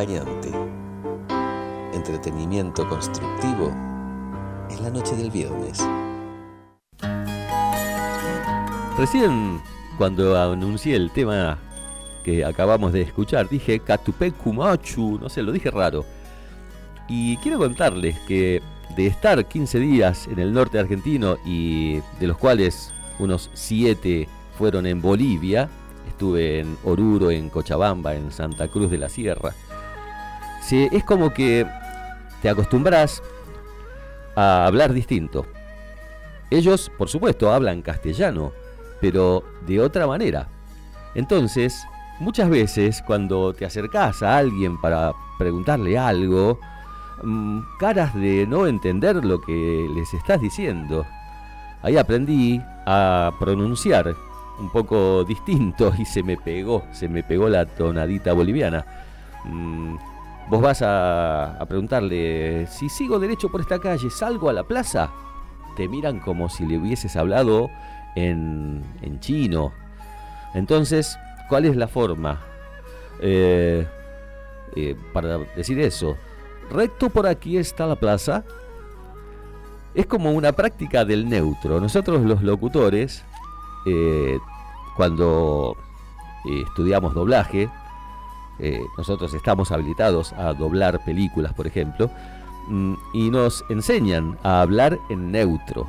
acompañante. 0.00 0.50
Entretenimiento 1.92 2.88
constructivo 2.88 3.68
en 4.70 4.82
la 4.82 4.90
noche 4.90 5.14
del 5.16 5.30
viernes. 5.30 5.86
Recién, 8.96 9.60
cuando 9.98 10.40
anuncié 10.40 10.96
el 10.96 11.10
tema 11.10 11.58
que 12.24 12.44
acabamos 12.44 12.92
de 12.92 13.02
escuchar, 13.02 13.48
dije 13.48 13.80
Catupé 13.80 14.32
Kumachu, 14.32 15.18
no 15.20 15.28
sé, 15.28 15.42
lo 15.42 15.52
dije 15.52 15.70
raro. 15.70 16.04
Y 17.08 17.36
quiero 17.38 17.58
contarles 17.58 18.18
que 18.20 18.62
de 18.96 19.06
estar 19.06 19.44
15 19.44 19.78
días 19.78 20.28
en 20.28 20.38
el 20.38 20.52
norte 20.52 20.78
argentino 20.78 21.36
y 21.44 22.00
de 22.18 22.26
los 22.26 22.38
cuales 22.38 22.92
unos 23.18 23.50
7 23.54 24.28
fueron 24.56 24.86
en 24.86 25.02
Bolivia, 25.02 25.68
estuve 26.08 26.60
en 26.60 26.76
Oruro, 26.84 27.30
en 27.30 27.48
Cochabamba, 27.48 28.14
en 28.14 28.30
Santa 28.30 28.68
Cruz 28.68 28.90
de 28.90 28.98
la 28.98 29.08
Sierra. 29.08 29.54
Es 30.70 31.04
como 31.04 31.32
que 31.32 31.66
te 32.42 32.48
acostumbras 32.48 33.22
a 34.36 34.66
hablar 34.66 34.92
distinto. 34.92 35.46
Ellos, 36.50 36.90
por 36.96 37.08
supuesto, 37.08 37.52
hablan 37.52 37.82
castellano, 37.82 38.52
pero 39.00 39.44
de 39.66 39.80
otra 39.80 40.06
manera. 40.06 40.48
Entonces, 41.14 41.86
muchas 42.18 42.48
veces 42.48 43.02
cuando 43.06 43.52
te 43.52 43.64
acercas 43.64 44.22
a 44.22 44.36
alguien 44.36 44.80
para 44.80 45.12
preguntarle 45.38 45.98
algo, 45.98 46.58
mm, 47.22 47.60
caras 47.78 48.14
de 48.14 48.46
no 48.46 48.66
entender 48.66 49.24
lo 49.24 49.40
que 49.40 49.88
les 49.94 50.12
estás 50.14 50.40
diciendo. 50.40 51.06
Ahí 51.82 51.96
aprendí 51.96 52.60
a 52.86 53.32
pronunciar 53.38 54.14
un 54.58 54.70
poco 54.70 55.24
distinto 55.24 55.92
y 55.98 56.04
se 56.04 56.22
me 56.22 56.36
pegó, 56.36 56.84
se 56.92 57.08
me 57.08 57.22
pegó 57.22 57.48
la 57.48 57.66
tonadita 57.66 58.32
boliviana. 58.32 58.84
Vos 60.50 60.60
vas 60.60 60.82
a, 60.82 61.64
preguntarle, 61.68 62.66
si 62.66 62.88
sigo 62.88 63.20
derecho 63.20 63.48
por 63.50 63.60
esta 63.60 63.78
calle, 63.78 64.10
¿salgo 64.10 64.50
a 64.50 64.52
la 64.52 64.64
plaza? 64.64 65.12
Te 65.76 65.86
miran 65.86 66.18
como 66.18 66.48
si 66.48 66.66
le 66.66 66.76
hubieses 66.76 67.14
hablado 67.14 67.70
en, 68.16 68.82
chino. 69.20 69.72
Entonces, 70.54 71.16
¿cuál 71.48 71.66
es 71.66 71.76
la 71.76 71.86
forma 71.86 72.40
eh, 73.20 73.86
eh, 74.74 74.96
para 75.12 75.38
decir 75.38 75.78
eso? 75.78 76.16
Recto 76.68 77.10
por 77.10 77.28
aquí 77.28 77.56
está 77.56 77.86
la 77.86 77.94
plaza. 77.94 78.42
Es 79.94 80.06
como 80.06 80.32
una 80.32 80.50
práctica 80.50 81.04
del 81.04 81.28
neutro. 81.28 81.78
Nosotros 81.78 82.22
los 82.22 82.42
locutores 82.42 83.22
eh, 83.86 84.36
cuando 84.96 85.76
estudiamos 86.44 87.14
doblaje, 87.14 87.70
eh, 88.62 88.80
nosotros 88.98 89.32
estamos 89.32 89.72
habilitados 89.72 90.32
a 90.34 90.52
doblar 90.52 91.02
películas, 91.04 91.54
por 91.54 91.66
ejemplo, 91.66 92.10
mm, 92.68 92.94
y 93.14 93.30
nos 93.30 93.64
enseñan 93.70 94.38
a 94.42 94.60
hablar 94.60 94.98
en 95.08 95.32
neutro. 95.32 95.88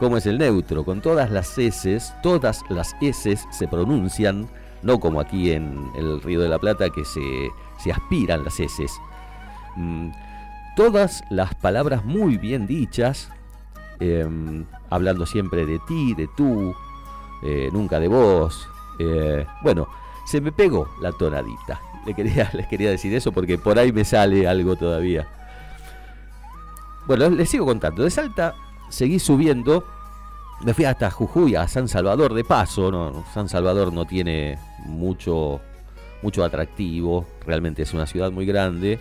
¿Cómo 0.00 0.16
es 0.16 0.26
el 0.26 0.38
neutro? 0.38 0.84
Con 0.84 1.00
todas 1.00 1.30
las 1.30 1.56
S, 1.56 1.98
todas 2.22 2.64
las 2.68 2.96
S 3.00 3.38
se 3.50 3.68
pronuncian, 3.68 4.48
no 4.82 4.98
como 4.98 5.20
aquí 5.20 5.52
en 5.52 5.90
el 5.94 6.20
Río 6.20 6.40
de 6.40 6.48
la 6.48 6.58
Plata 6.58 6.90
que 6.90 7.04
se, 7.04 7.50
aspiran 7.92 8.42
las 8.42 8.58
S. 8.58 8.84
Mm, 9.76 10.10
todas 10.74 11.22
las 11.30 11.54
palabras 11.54 12.04
muy 12.04 12.36
bien 12.36 12.66
dichas, 12.66 13.30
em, 14.00 14.64
hablando 14.90 15.24
siempre 15.24 15.64
de 15.66 15.78
ti, 15.86 16.14
de 16.14 16.28
tú, 16.36 16.74
eh, 17.44 17.68
nunca 17.72 18.00
de 18.00 18.08
voz. 18.08 18.68
Eh, 18.98 19.46
bueno, 19.62 19.86
se 20.24 20.40
me 20.40 20.50
pegó 20.50 20.88
la 21.00 21.12
tonadita. 21.12 21.80
Le 22.06 22.14
quería, 22.14 22.50
les 22.52 22.66
quería 22.66 22.90
decir 22.90 23.14
eso 23.14 23.32
porque 23.32 23.58
por 23.58 23.78
ahí 23.78 23.92
me 23.92 24.04
sale 24.04 24.48
algo 24.48 24.76
todavía. 24.76 25.28
Bueno, 27.06 27.30
les 27.30 27.48
sigo 27.48 27.66
contando. 27.66 28.02
De 28.02 28.10
Salta 28.10 28.54
seguí 28.88 29.18
subiendo. 29.18 29.84
Me 30.64 30.74
fui 30.74 30.84
hasta 30.84 31.10
Jujuy, 31.10 31.56
a 31.56 31.66
San 31.66 31.88
Salvador 31.88 32.34
de 32.34 32.44
paso. 32.44 32.90
No, 32.90 33.24
San 33.34 33.48
Salvador 33.48 33.92
no 33.92 34.04
tiene 34.04 34.58
mucho, 34.86 35.60
mucho 36.22 36.44
atractivo. 36.44 37.26
Realmente 37.46 37.82
es 37.82 37.92
una 37.94 38.06
ciudad 38.06 38.30
muy 38.30 38.46
grande. 38.46 39.00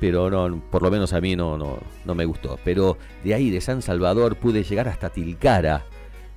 pero 0.00 0.30
no, 0.30 0.60
por 0.70 0.82
lo 0.82 0.90
menos 0.90 1.12
a 1.12 1.20
mí 1.20 1.36
no, 1.36 1.56
no, 1.56 1.78
no 2.04 2.14
me 2.14 2.24
gustó. 2.24 2.58
Pero 2.64 2.98
de 3.24 3.34
ahí, 3.34 3.50
de 3.50 3.60
San 3.60 3.82
Salvador, 3.82 4.36
pude 4.36 4.64
llegar 4.64 4.88
hasta 4.88 5.10
Tilcara, 5.10 5.84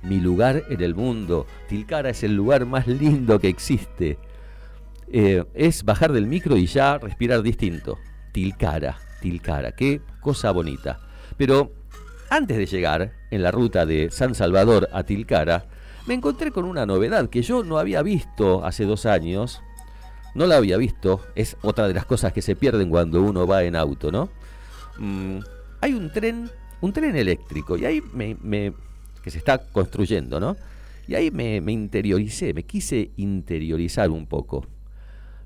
mi 0.02 0.20
lugar 0.20 0.62
en 0.70 0.80
el 0.80 0.94
mundo. 0.94 1.46
Tilcara 1.68 2.10
es 2.10 2.22
el 2.22 2.34
lugar 2.34 2.64
más 2.66 2.86
lindo 2.86 3.40
que 3.40 3.48
existe. 3.48 4.18
Eh, 5.12 5.44
es 5.54 5.84
bajar 5.84 6.12
del 6.12 6.26
micro 6.26 6.56
y 6.56 6.66
ya 6.66 6.98
respirar 6.98 7.42
distinto. 7.42 7.98
Tilcara, 8.32 8.96
Tilcara, 9.20 9.72
qué 9.72 10.00
cosa 10.20 10.52
bonita. 10.52 11.00
Pero 11.36 11.72
antes 12.28 12.56
de 12.56 12.66
llegar 12.66 13.12
en 13.30 13.42
la 13.42 13.50
ruta 13.50 13.86
de 13.86 14.10
San 14.12 14.36
Salvador 14.36 14.88
a 14.92 15.02
Tilcara, 15.02 15.66
me 16.06 16.14
encontré 16.14 16.52
con 16.52 16.64
una 16.64 16.86
novedad 16.86 17.28
que 17.28 17.42
yo 17.42 17.64
no 17.64 17.78
había 17.78 18.02
visto 18.02 18.64
hace 18.64 18.84
dos 18.84 19.04
años. 19.04 19.60
No 20.36 20.46
la 20.46 20.56
había 20.56 20.76
visto, 20.76 21.20
es 21.34 21.56
otra 21.62 21.88
de 21.88 21.94
las 21.94 22.06
cosas 22.06 22.32
que 22.32 22.40
se 22.40 22.54
pierden 22.54 22.88
cuando 22.88 23.20
uno 23.20 23.48
va 23.48 23.64
en 23.64 23.74
auto, 23.74 24.12
¿no? 24.12 24.28
Mm, 24.98 25.40
hay 25.80 25.92
un 25.92 26.12
tren, 26.12 26.48
un 26.80 26.92
tren 26.92 27.16
eléctrico, 27.16 27.76
y 27.76 27.84
ahí 27.84 28.00
me, 28.12 28.72
que 29.24 29.30
se 29.32 29.38
está 29.38 29.58
construyendo, 29.58 30.38
¿no? 30.38 30.56
Y 31.08 31.16
ahí 31.16 31.32
me, 31.32 31.60
me 31.60 31.72
interioricé, 31.72 32.54
me 32.54 32.62
quise 32.62 33.10
interiorizar 33.16 34.08
un 34.10 34.26
poco. 34.26 34.66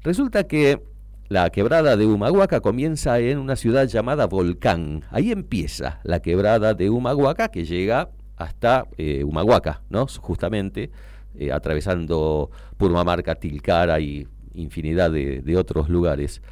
Resulta 0.05 0.45
que 0.45 0.83
la 1.31 1.49
quebrada 1.49 1.97
de 1.97 2.05
Humahuaca 2.05 2.61
comienza 2.61 3.19
en 3.21 3.39
una 3.39 3.57
ciudad 3.57 3.87
llamada 3.87 4.27
Volcán. 4.27 5.03
Ahí 5.09 5.33
empieza 5.33 6.01
la 6.05 6.21
quebrada 6.21 6.75
de 6.75 6.91
Humahuaca 6.91 7.49
que 7.49 7.65
llega 7.65 8.11
hasta 8.37 8.87
eh, 8.99 9.25
Humahuaca, 9.25 9.81
¿no? 9.89 10.07
Justamente 10.07 10.91
eh, 11.39 11.51
atravesando 11.53 12.51
Purmamarca, 12.77 13.37
Tilcara 13.37 13.99
y 13.99 14.29
infinidad 14.53 15.11
de, 15.11 15.57
otros 15.57 15.89
lugares. 15.89 16.43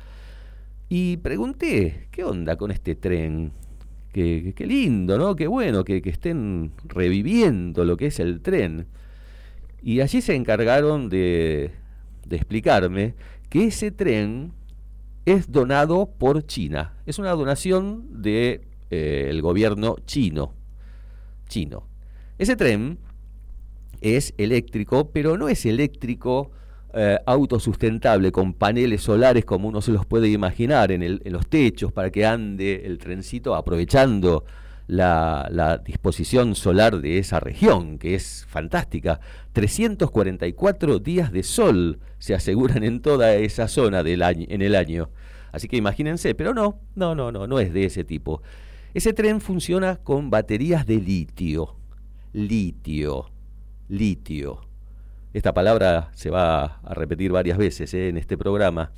Y 0.89 1.19
pregunté, 1.19 2.09
¿qué 2.11 2.25
onda 2.25 2.57
con 2.57 2.71
este 2.71 2.95
tren? 2.95 3.53
Qué, 4.15 4.55
lindo, 4.61 5.19
¿no? 5.19 5.37
Qué 5.37 5.47
bueno 5.47 5.85
que, 5.85 6.01
que 6.01 6.09
estén 6.09 6.73
reviviendo 6.87 7.85
lo 7.85 7.99
que 7.99 8.07
es 8.07 8.19
el 8.19 8.41
tren. 8.41 8.87
Y 9.83 10.01
allí 10.01 10.23
se 10.23 10.35
encargaron 10.35 11.11
de, 11.11 11.73
de 12.27 12.37
explicarme 12.37 13.15
que 13.53 13.67
ese 13.67 13.91
tren 13.91 14.55
es 15.27 15.53
donado 15.53 16.07
por 16.07 16.47
China. 16.47 16.95
Es 17.05 17.19
una 17.19 17.33
donación 17.33 18.23
del 18.23 18.23
de, 18.23 18.65
eh, 18.89 19.41
gobierno 19.43 19.97
chino. 20.07 20.55
Chino. 21.49 21.87
Ese 22.39 22.57
tren 22.57 22.99
es 24.01 24.33
eléctrico, 24.39 25.11
pero 25.11 25.37
no 25.37 25.51
es 25.51 25.67
eléctrico 25.67 26.51
eh, 26.95 27.19
autosustentable 27.27 28.33
con 28.33 28.55
paneles 28.55 29.03
solares 29.03 29.45
como 29.45 29.69
uno 29.69 29.83
se 29.83 29.93
los 29.93 30.07
puede 30.07 30.31
imaginar 30.31 30.91
en, 30.91 31.03
en 31.03 31.21
los 31.33 31.47
techos 31.47 31.93
para 31.93 32.11
que 32.11 32.25
ande 32.25 32.87
el 32.87 32.97
trencito 32.97 33.55
aprovechando 33.55 34.47
la, 34.93 35.81
disposición 35.85 36.55
solar 36.55 37.01
de 37.01 37.19
esa 37.19 37.41
región, 37.41 37.99
que 37.99 38.15
es 38.15 38.47
fantástica. 38.49 39.21
344 39.53 40.99
días 40.99 41.33
de 41.33 41.43
sol 41.43 41.99
se 42.19 42.35
aseguran 42.35 42.85
en 42.85 43.01
toda 43.01 43.35
esa 43.35 43.69
zona 43.69 44.03
del 44.03 44.23
año, 44.23 44.47
en 44.49 44.63
el 44.63 44.75
año. 44.75 45.11
Así 45.51 45.69
que 45.69 45.77
imagínense, 45.77 46.35
pero 46.35 46.55
no, 46.55 46.81
no, 46.95 47.15
no, 47.15 47.33
no, 47.33 47.47
no 47.47 47.59
es 47.59 47.73
de 47.73 47.85
ese 47.85 48.05
tipo. 48.05 48.43
Ese 48.95 49.13
tren 49.13 49.41
funciona 49.41 49.97
con 49.97 50.31
baterías 50.31 50.87
de 50.87 50.97
litio. 50.97 51.77
Litio, 52.33 53.31
litio. 53.89 54.61
Esta 55.33 55.55
palabra 55.55 56.11
se 56.15 56.31
va 56.31 56.65
a 56.83 56.95
repetir 56.95 57.33
varias 57.33 57.57
veces 57.57 57.93
¿eh? 57.95 58.09
en 58.09 58.19
este 58.19 58.37
programa. 58.37 58.93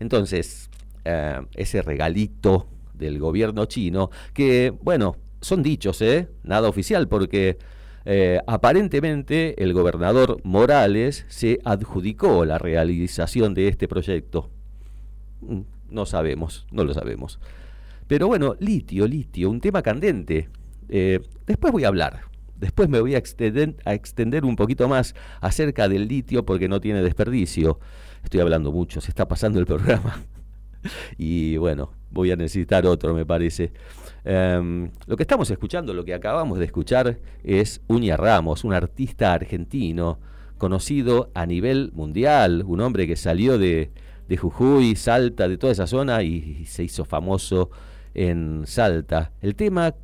Entonces, 0.00 0.70
eh, 1.04 1.40
ese 1.54 1.82
regalito 1.82 2.68
del 2.98 3.18
gobierno 3.18 3.64
chino, 3.66 4.10
que, 4.34 4.74
bueno, 4.82 5.16
son 5.40 5.62
dichos, 5.62 6.02
¿eh? 6.02 6.28
Nada 6.42 6.68
oficial, 6.68 7.08
porque 7.08 7.58
eh, 8.04 8.40
aparentemente 8.46 9.62
el 9.62 9.72
gobernador 9.72 10.40
Morales 10.44 11.26
se 11.28 11.58
adjudicó 11.64 12.44
la 12.44 12.58
realización 12.58 13.54
de 13.54 13.68
este 13.68 13.88
proyecto. 13.88 14.50
Mm, 15.40 15.60
no 15.90 16.06
sabemos, 16.06 16.66
no 16.70 16.84
lo 16.84 16.94
sabemos. 16.94 17.38
Pero 18.06 18.26
bueno, 18.26 18.56
litio, 18.58 19.06
litio, 19.06 19.50
un 19.50 19.60
tema 19.60 19.82
candente. 19.82 20.48
Eh, 20.88 21.20
después 21.46 21.72
voy 21.72 21.84
a 21.84 21.88
hablar, 21.88 22.22
después 22.56 22.88
me 22.88 23.00
voy 23.00 23.14
a 23.14 23.18
extender, 23.18 23.76
a 23.84 23.94
extender 23.94 24.44
un 24.44 24.56
poquito 24.56 24.88
más 24.88 25.14
acerca 25.40 25.88
del 25.88 26.08
litio 26.08 26.46
porque 26.46 26.68
no 26.68 26.80
tiene 26.80 27.02
desperdicio. 27.02 27.78
Estoy 28.24 28.40
hablando 28.40 28.72
mucho, 28.72 29.00
se 29.00 29.10
está 29.10 29.28
pasando 29.28 29.60
el 29.60 29.66
programa. 29.66 30.22
y 31.18 31.56
bueno, 31.56 31.92
voy 32.10 32.30
a 32.30 32.36
necesitar 32.36 32.86
otro, 32.86 33.14
me 33.14 33.26
parece. 33.26 33.72
Em, 34.24 34.90
lo 35.06 35.16
que 35.16 35.22
estamos 35.22 35.50
escuchando, 35.50 35.94
lo 35.94 36.04
que 36.04 36.14
acabamos 36.14 36.58
de 36.58 36.64
escuchar, 36.64 37.18
es 37.42 37.80
Uña 37.88 38.16
Ramos, 38.16 38.64
un 38.64 38.72
artista 38.72 39.32
argentino 39.32 40.18
conocido 40.58 41.30
a 41.34 41.46
nivel 41.46 41.92
mundial, 41.94 42.64
un 42.66 42.80
hombre 42.80 43.06
que 43.06 43.16
salió 43.16 43.58
de, 43.58 43.90
de 44.28 44.36
Jujuy, 44.36 44.94
Salta, 44.96 45.48
de 45.48 45.56
toda 45.56 45.72
esa 45.72 45.86
zona 45.86 46.22
y, 46.22 46.64
se 46.66 46.84
hizo 46.84 47.04
famoso 47.04 47.70
en 48.14 48.66
Salta. 48.66 49.32
El 49.40 49.54
tema 49.54 49.94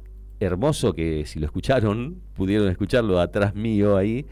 hermoso 0.41 0.95
que 0.95 1.27
si 1.27 1.39
lo 1.39 1.47
escucharon, 1.47 2.21
pudieron 2.35 2.69
escucharlo 2.69 3.21
atrás 3.21 3.55
mío 3.55 3.97
ahí, 3.97 4.27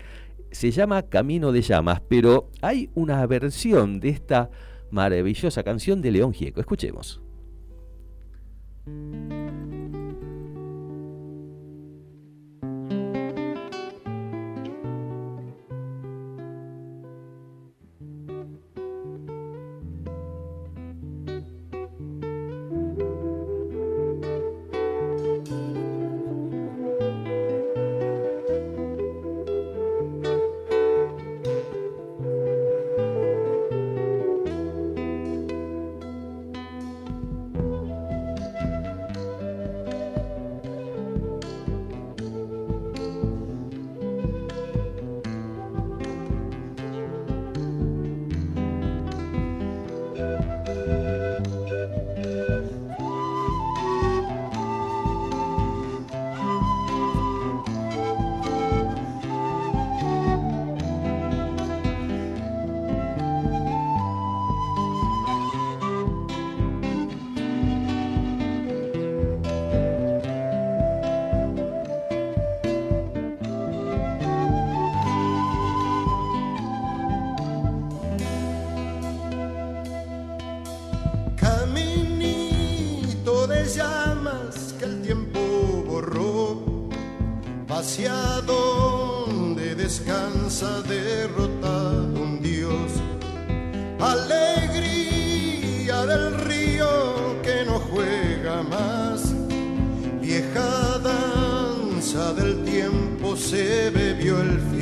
se 0.50 0.70
llama 0.70 1.02
Camino 1.02 1.52
de 1.52 1.62
Llamas, 1.62 2.02
pero 2.09 2.50
hay 2.61 2.90
una 2.94 3.26
versión 3.26 4.00
de 4.00 4.11
esta 4.11 4.50
maravillosa 4.92 5.62
canción 5.64 6.00
de 6.00 6.12
León 6.12 6.33
Gieco. 6.33 6.61
Escuchemos. 6.61 7.20
descansa 89.92 90.80
derrotado 90.88 92.22
un 92.22 92.40
dios. 92.40 92.92
Alegría 94.00 96.06
del 96.06 96.40
río 96.40 97.42
que 97.42 97.66
no 97.66 97.78
juega 97.78 98.62
más, 98.62 99.34
vieja 100.22 100.98
danza 100.98 102.32
del 102.32 102.64
tiempo 102.64 103.36
se 103.36 103.90
bebió 103.90 104.40
el 104.40 104.58
fin 104.70 104.81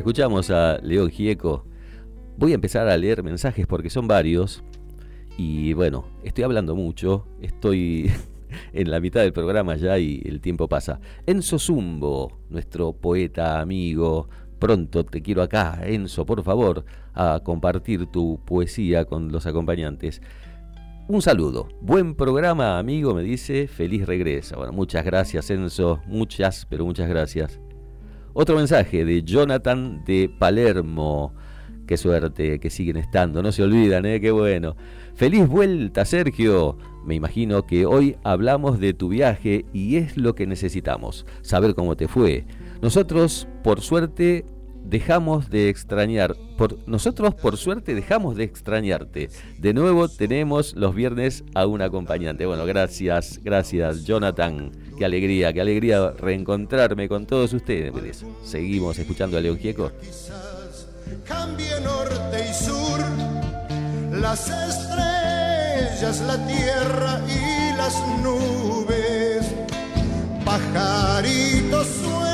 escuchamos 0.00 0.50
a 0.50 0.78
León 0.82 1.10
Gieco, 1.10 1.66
voy 2.38 2.52
a 2.52 2.54
empezar 2.54 2.88
a 2.88 2.96
leer 2.96 3.22
mensajes 3.22 3.66
porque 3.66 3.90
son 3.90 4.08
varios. 4.08 4.64
Y 5.36 5.74
bueno, 5.74 6.06
estoy 6.24 6.44
hablando 6.44 6.74
mucho, 6.74 7.26
estoy 7.42 8.10
en 8.72 8.90
la 8.90 8.98
mitad 8.98 9.20
del 9.20 9.34
programa 9.34 9.76
ya 9.76 9.98
y 9.98 10.22
el 10.24 10.40
tiempo 10.40 10.68
pasa. 10.68 11.00
Enzo 11.26 11.58
Zumbo, 11.58 12.40
nuestro 12.48 12.94
poeta 12.94 13.60
amigo, 13.60 14.28
pronto 14.58 15.04
te 15.04 15.20
quiero 15.20 15.42
acá, 15.42 15.80
Enzo, 15.84 16.24
por 16.24 16.42
favor, 16.42 16.86
a 17.12 17.40
compartir 17.44 18.06
tu 18.06 18.40
poesía 18.46 19.04
con 19.04 19.30
los 19.30 19.44
acompañantes. 19.44 20.22
Un 21.08 21.20
saludo, 21.20 21.68
buen 21.82 22.14
programa 22.14 22.78
amigo, 22.78 23.14
me 23.14 23.22
dice, 23.22 23.68
feliz 23.68 24.06
regreso. 24.06 24.56
Bueno, 24.56 24.72
muchas 24.72 25.04
gracias 25.04 25.50
Enzo, 25.50 26.00
muchas, 26.06 26.66
pero 26.70 26.86
muchas 26.86 27.08
gracias. 27.08 27.60
Otro 28.40 28.56
mensaje 28.56 29.04
de 29.04 29.22
Jonathan 29.22 30.02
de 30.06 30.30
Palermo. 30.38 31.34
Qué 31.86 31.98
suerte 31.98 32.58
que 32.58 32.70
siguen 32.70 32.96
estando, 32.96 33.42
no 33.42 33.52
se 33.52 33.62
olvidan, 33.62 34.06
¿eh? 34.06 34.18
qué 34.18 34.30
bueno. 34.30 34.76
Feliz 35.14 35.46
vuelta, 35.46 36.06
Sergio. 36.06 36.78
Me 37.04 37.14
imagino 37.14 37.66
que 37.66 37.84
hoy 37.84 38.16
hablamos 38.24 38.80
de 38.80 38.94
tu 38.94 39.10
viaje 39.10 39.66
y 39.74 39.96
es 39.96 40.16
lo 40.16 40.34
que 40.34 40.46
necesitamos, 40.46 41.26
saber 41.42 41.74
cómo 41.74 41.98
te 41.98 42.08
fue. 42.08 42.46
Nosotros, 42.80 43.46
por 43.62 43.82
suerte, 43.82 44.46
dejamos 44.84 45.50
de 45.50 45.68
extrañar. 45.68 46.36
Por, 46.56 46.78
nosotros, 46.88 47.34
por 47.34 47.56
suerte, 47.56 47.94
dejamos 47.94 48.36
de 48.36 48.44
extrañarte. 48.44 49.30
De 49.58 49.72
nuevo 49.72 50.08
tenemos 50.08 50.74
los 50.74 50.94
viernes 50.94 51.44
a 51.54 51.66
un 51.66 51.82
acompañante. 51.82 52.46
Bueno, 52.46 52.66
gracias, 52.66 53.40
gracias, 53.42 54.04
Jonathan. 54.04 54.72
Qué 54.98 55.04
alegría, 55.04 55.52
qué 55.52 55.60
alegría 55.60 56.10
reencontrarme 56.18 57.08
con 57.08 57.26
todos 57.26 57.52
ustedes. 57.52 58.24
Seguimos 58.42 58.98
escuchando 58.98 59.38
a 59.38 59.40
León 59.40 59.58
Gieco. 59.58 59.92
Cambie 61.26 61.80
norte 61.80 62.44
y 62.48 62.54
sur, 62.54 63.00
las 64.12 64.48
estrellas, 64.48 66.20
la 66.22 66.46
tierra 66.46 67.20
y 67.26 67.76
las 67.76 68.02
nubes, 68.22 69.54
pajarito 70.44 71.84
suelto, 71.84 72.29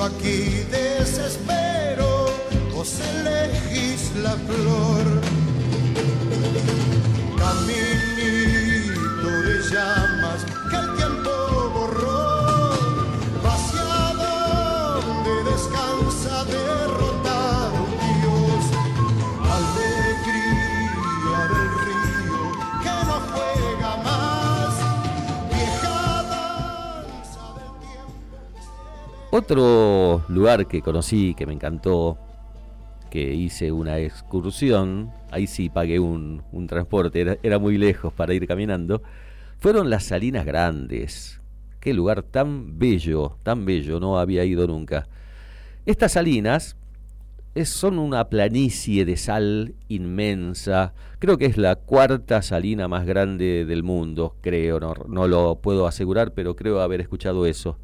Aquí 0.00 0.64
desespero, 0.70 2.30
vos 2.72 3.00
elegís 3.00 4.12
la 4.22 4.36
flor. 4.46 5.04
Caminito 7.36 9.30
de 9.46 9.56
llamas 9.70 10.40
que 10.70 10.76
el 10.76 10.96
tiempo 10.96 11.57
Otro 29.38 30.24
lugar 30.26 30.66
que 30.66 30.82
conocí, 30.82 31.32
que 31.34 31.46
me 31.46 31.52
encantó, 31.52 32.18
que 33.08 33.34
hice 33.34 33.70
una 33.70 34.00
excursión, 34.00 35.12
ahí 35.30 35.46
sí 35.46 35.68
pagué 35.68 36.00
un, 36.00 36.42
transporte, 36.66 37.38
era, 37.40 37.58
muy 37.60 37.78
lejos 37.78 38.12
para 38.12 38.34
ir 38.34 38.48
caminando, 38.48 39.00
fueron 39.60 39.90
las 39.90 40.02
Salinas 40.02 40.44
Grandes. 40.44 41.40
Qué 41.78 41.94
lugar 41.94 42.24
tan 42.24 42.80
bello, 42.80 43.38
tan 43.44 43.64
bello, 43.64 44.00
no 44.00 44.18
había 44.18 44.44
ido 44.44 44.66
nunca. 44.66 45.06
Estas 45.86 46.12
salinas 46.12 46.74
son 47.64 48.00
una 48.00 48.28
planicie 48.30 49.04
de 49.04 49.16
sal 49.16 49.76
inmensa. 49.86 50.94
Creo 51.20 51.38
que 51.38 51.46
es 51.46 51.56
la 51.56 51.76
cuarta 51.76 52.42
salina 52.42 52.88
más 52.88 53.06
grande 53.06 53.64
del 53.64 53.84
mundo, 53.84 54.34
creo, 54.40 54.80
no, 54.80 54.94
no 55.06 55.28
lo 55.28 55.60
puedo 55.60 55.86
asegurar, 55.86 56.34
pero 56.34 56.56
creo 56.56 56.80
haber 56.80 57.00
escuchado 57.00 57.46
eso. 57.46 57.78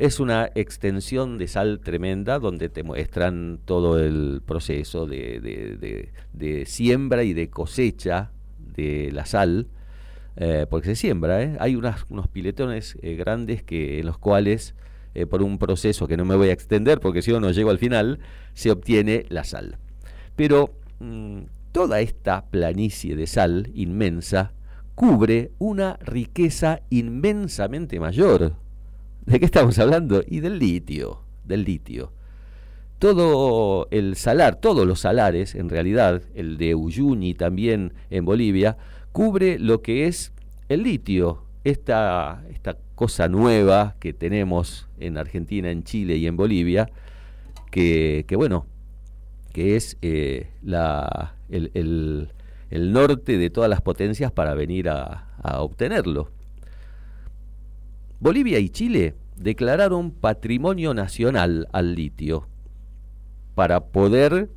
Es 0.00 0.18
una 0.18 0.50
extensión 0.54 1.36
de 1.36 1.46
sal 1.46 1.80
tremenda 1.80 2.38
donde 2.38 2.70
te 2.70 2.82
muestran 2.82 3.58
todo 3.66 3.98
el 3.98 4.40
proceso 4.46 5.04
de, 5.04 5.40
de- 6.32 6.64
siembra 6.64 7.22
y 7.22 7.34
de 7.34 7.50
cosecha 7.50 8.30
de 8.74 9.10
la 9.12 9.26
sal, 9.26 9.66
eh, 10.36 10.64
porque 10.70 10.88
se 10.88 10.96
siembra, 10.96 11.42
¿eh? 11.42 11.54
hay 11.60 11.76
unas- 11.76 12.06
unos 12.08 12.28
piletones 12.28 12.96
eh, 13.02 13.14
grandes 13.14 13.62
que, 13.62 13.98
en 14.00 14.06
los 14.06 14.16
cuales, 14.16 14.74
por 15.28 15.42
un 15.42 15.58
proceso 15.58 16.06
que 16.08 16.16
no 16.16 16.24
me 16.24 16.34
voy 16.36 16.48
a 16.48 16.52
extender 16.52 16.98
porque 16.98 17.20
si 17.20 17.30
no 17.32 17.40
no 17.40 17.50
llego 17.50 17.68
al 17.68 17.78
final, 17.78 18.20
se 18.54 18.70
obtiene 18.70 19.26
la 19.28 19.44
sal. 19.44 19.76
Pero 20.34 20.72
mm, 21.00 21.40
toda 21.72 22.00
esta 22.00 22.46
planicie 22.46 23.16
de 23.16 23.26
sal 23.26 23.70
inmensa 23.74 24.52
cubre 24.94 25.50
una 25.58 25.98
riqueza 26.00 26.80
inmensamente 26.88 28.00
mayor. 28.00 28.54
¿De 29.26 29.38
qué 29.38 29.44
estamos 29.44 29.78
hablando? 29.78 30.22
Y 30.26 30.40
del 30.40 30.58
litio, 30.58 31.20
del 31.44 31.64
litio. 31.64 32.12
Todo 32.98 33.88
el 33.90 34.16
salar, 34.16 34.56
todos 34.56 34.86
los 34.86 35.00
salares, 35.00 35.54
en 35.54 35.70
realidad, 35.70 36.22
el 36.34 36.58
de 36.58 36.74
Uyuni 36.74 37.34
también 37.34 37.94
en 38.10 38.24
Bolivia, 38.24 38.76
cubre 39.12 39.58
lo 39.58 39.80
que 39.80 40.06
es 40.06 40.32
el 40.68 40.82
litio, 40.82 41.42
esta, 41.64 42.42
esta 42.50 42.76
cosa 42.94 43.28
nueva 43.28 43.96
que 44.00 44.12
tenemos 44.12 44.86
en 44.98 45.16
Argentina, 45.16 45.70
en 45.70 45.82
Chile 45.84 46.16
y 46.16 46.26
en 46.26 46.36
Bolivia, 46.36 46.90
que, 47.70 48.24
que 48.28 48.36
bueno, 48.36 48.66
que 49.52 49.76
es 49.76 49.96
eh, 50.02 50.48
la, 50.62 51.34
el, 51.48 51.70
el- 51.74 52.28
el 52.70 52.92
norte 52.92 53.36
de 53.36 53.50
todas 53.50 53.68
las 53.68 53.80
potencias 53.80 54.30
para 54.30 54.54
venir 54.54 54.88
a, 54.88 55.26
a 55.42 55.60
obtenerlo. 55.62 56.30
Bolivia 58.20 58.58
y 58.58 58.68
Chile 58.68 59.14
declararon 59.36 60.10
patrimonio 60.10 60.92
nacional 60.92 61.66
al 61.72 61.94
litio 61.94 62.46
para 63.54 63.80
poder 63.80 64.50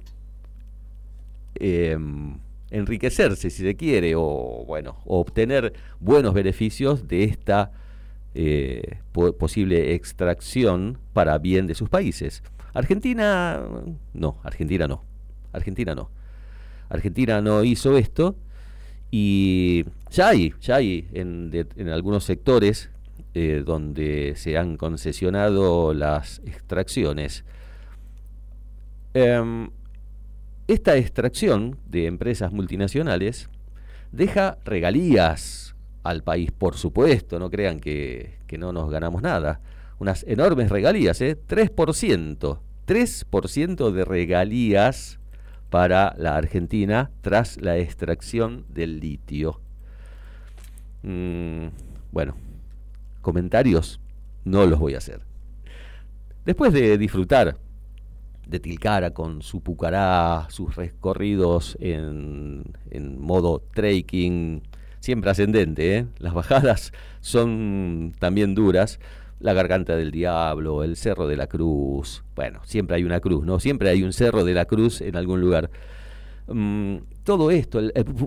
eh, 1.55 1.97
enriquecerse, 2.71 3.49
si 3.49 3.63
se 3.63 3.75
quiere, 3.75 4.15
o 4.15 4.65
bueno, 4.67 4.97
obtener 5.05 5.73
buenos 5.99 6.33
beneficios 6.33 7.07
de 7.07 7.23
esta 7.23 7.71
eh, 8.35 8.99
po- 9.11 9.33
posible 9.33 9.93
extracción 9.93 10.97
para 11.13 11.37
bien 11.37 11.67
de 11.67 11.75
sus 11.75 11.87
países. 11.87 12.43
Argentina, 12.73 13.61
no, 14.13 14.37
Argentina 14.43 14.87
no, 14.87 15.03
Argentina 15.53 15.95
no. 15.95 16.09
Argentina 16.89 17.41
no 17.41 17.63
hizo 17.63 17.97
esto 17.97 18.35
y 19.09 19.85
ya 20.11 20.29
hay, 20.29 20.53
ya 20.59 20.75
hay 20.75 21.07
en 21.13 21.89
algunos 21.89 22.23
sectores 22.23 22.89
eh, 23.33 23.63
donde 23.65 24.33
se 24.35 24.57
han 24.57 24.77
concesionado 24.77 25.93
las 25.93 26.41
extracciones. 26.45 27.43
Em, 29.13 29.69
esta 30.67 30.95
extracción 30.97 31.77
de 31.87 32.05
empresas 32.05 32.51
multinacionales 32.51 33.49
deja 34.11 34.57
regalías 34.65 35.75
al 36.03 36.23
país, 36.23 36.51
por 36.51 36.75
supuesto, 36.75 37.39
no 37.39 37.49
crean 37.49 37.79
que, 37.79 38.37
que 38.47 38.57
no 38.57 38.71
nos 38.71 38.89
ganamos 38.89 39.21
nada. 39.21 39.61
Unas 39.99 40.23
enormes 40.27 40.69
regalías, 40.69 41.21
¿eh? 41.21 41.37
3%, 41.37 42.59
3% 42.85 43.91
de 43.91 44.05
regalías 44.05 45.19
para 45.69 46.13
la 46.19 46.35
Argentina 46.35 47.09
tras 47.21 47.59
la 47.59 47.77
extracción 47.77 48.65
del 48.69 48.99
litio. 48.99 49.59
Mm, 51.01 51.69
bueno, 52.11 52.35
comentarios 53.23 53.99
no 54.45 54.67
los 54.67 54.77
voy 54.77 54.93
a 54.93 54.99
hacer. 54.99 55.21
Después 56.45 56.73
de 56.73 56.97
disfrutar 56.99 57.57
de 58.47 58.59
Tilcara 58.59 59.11
con 59.11 59.41
su 59.41 59.61
pucará, 59.61 60.47
sus 60.49 60.75
recorridos 60.75 61.77
en, 61.79 62.63
en 62.91 63.19
modo 63.19 63.63
trekking, 63.73 64.61
siempre 64.99 65.31
ascendente, 65.31 65.97
¿eh? 65.97 66.05
las 66.19 66.33
bajadas 66.33 66.91
son 67.21 68.13
también 68.19 68.53
duras, 68.53 68.99
la 69.39 69.53
garganta 69.53 69.95
del 69.95 70.11
diablo, 70.11 70.83
el 70.83 70.95
cerro 70.95 71.27
de 71.27 71.37
la 71.37 71.47
cruz, 71.47 72.23
bueno, 72.35 72.61
siempre 72.63 72.97
hay 72.97 73.03
una 73.03 73.19
cruz, 73.19 73.45
¿no? 73.45 73.59
Siempre 73.59 73.89
hay 73.89 74.03
un 74.03 74.13
cerro 74.13 74.43
de 74.43 74.53
la 74.53 74.65
cruz 74.65 75.01
en 75.01 75.15
algún 75.15 75.41
lugar. 75.41 75.69
Mm, 76.47 76.97
todo 77.23 77.51
esto, 77.51 77.81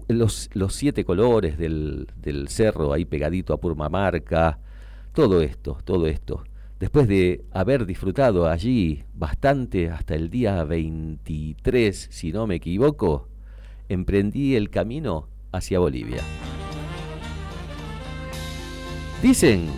los, 0.09 0.51
los 0.55 0.75
siete 0.75 1.05
colores 1.05 1.59
del, 1.59 2.09
del 2.17 2.49
cerro 2.49 2.93
ahí 2.93 3.05
pegadito 3.05 3.53
a 3.53 3.61
Purmamarca, 3.61 4.59
todo 5.17 5.41
esto, 5.41 5.79
todo 5.83 6.07
esto. 6.09 6.45
Después 6.79 7.09
de 7.09 7.43
haber 7.51 7.87
disfrutado 7.87 8.51
allí 8.51 9.03
bastante 9.15 9.89
hasta 9.89 10.15
el 10.15 10.29
día 10.29 10.63
23, 10.63 12.09
si 12.11 12.33
no 12.33 12.47
me 12.47 12.57
equivoco, 12.57 13.27
emprendí 13.89 14.57
el 14.57 14.69
camino 14.69 15.27
hacia 15.53 15.79
Bolivia. 15.79 16.21
Dicen 19.23 19.71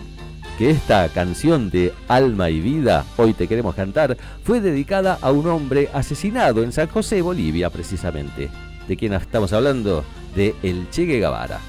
que 0.57 0.71
esta 0.71 1.07
canción 1.07 1.69
de 1.69 1.93
Alma 2.09 2.49
y 2.49 2.59
Vida, 2.59 3.05
Hoy 3.15 3.31
te 3.31 3.47
queremos 3.47 3.75
cantar, 3.75 4.17
fue 4.43 4.59
dedicada 4.59 5.19
a 5.21 5.31
un 5.31 5.47
hombre 5.47 5.87
asesinado 5.93 6.63
en 6.63 6.73
San 6.73 6.87
José, 6.87 7.21
Bolivia, 7.21 7.69
precisamente. 7.69 8.49
¿De 8.89 8.97
quién 8.97 9.13
estamos 9.13 9.53
hablando? 9.53 10.03
De 10.35 10.53
el 10.63 10.89
Che 10.89 11.05
Guevara. 11.05 11.61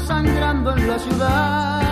Sangrando 0.00 0.76
en 0.76 0.88
la 0.88 0.98
ciudad. 0.98 1.83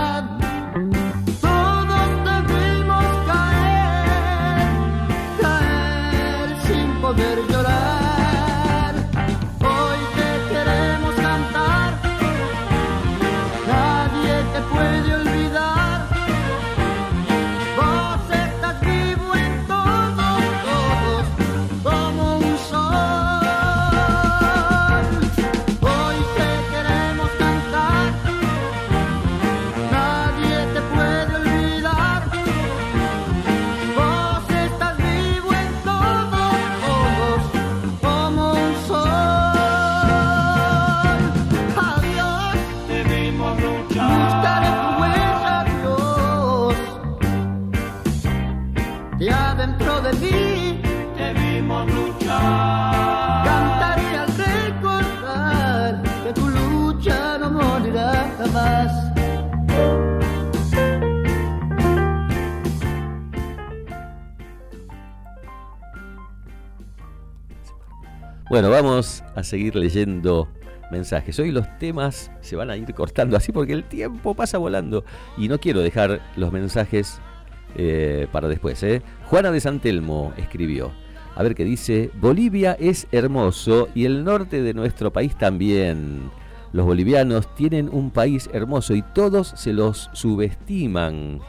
Bueno, 68.63 68.77
vamos 68.77 69.25
a 69.35 69.43
seguir 69.43 69.75
leyendo 69.75 70.47
mensajes. 70.93 71.37
Hoy 71.41 71.51
los 71.51 71.67
temas 71.81 72.31
se 72.43 72.55
van 72.55 72.71
a 72.71 72.77
ir 72.77 72.95
cortando 72.95 73.37
así 73.37 73.51
porque 73.51 73.73
el 73.73 73.83
tiempo 73.83 74.37
pasa 74.37 74.57
volando 74.57 75.05
y 75.37 75.49
no 75.49 75.59
quiero 75.59 75.81
dejar 75.81 76.21
los 76.37 76.53
mensajes 76.53 77.21
eh, 77.75 78.29
para 78.31 78.47
después. 78.47 78.81
¿eh? 78.85 79.03
Juana 79.25 79.51
de 79.51 79.59
Santelmo 79.59 80.33
escribió. 80.37 80.93
A 81.35 81.43
ver 81.43 81.57
qué 81.57 81.65
dice. 81.65 82.13
Bolivia 82.21 82.77
es 82.79 83.09
hermoso 83.11 83.89
y 83.97 84.05
el 84.05 84.23
norte 84.23 84.63
de 84.63 84.75
nuestro 84.75 85.13
país 85.13 85.37
también. 85.37 86.31
Los 86.73 86.87
bolivianos 86.87 87.53
tienen 87.57 87.89
un 87.91 88.13
país 88.13 88.49
hermoso 88.53 88.95
y 88.95 89.03
todos 89.03 89.55
se 89.57 89.73
los 89.73 90.09
subestiman. 90.13 91.41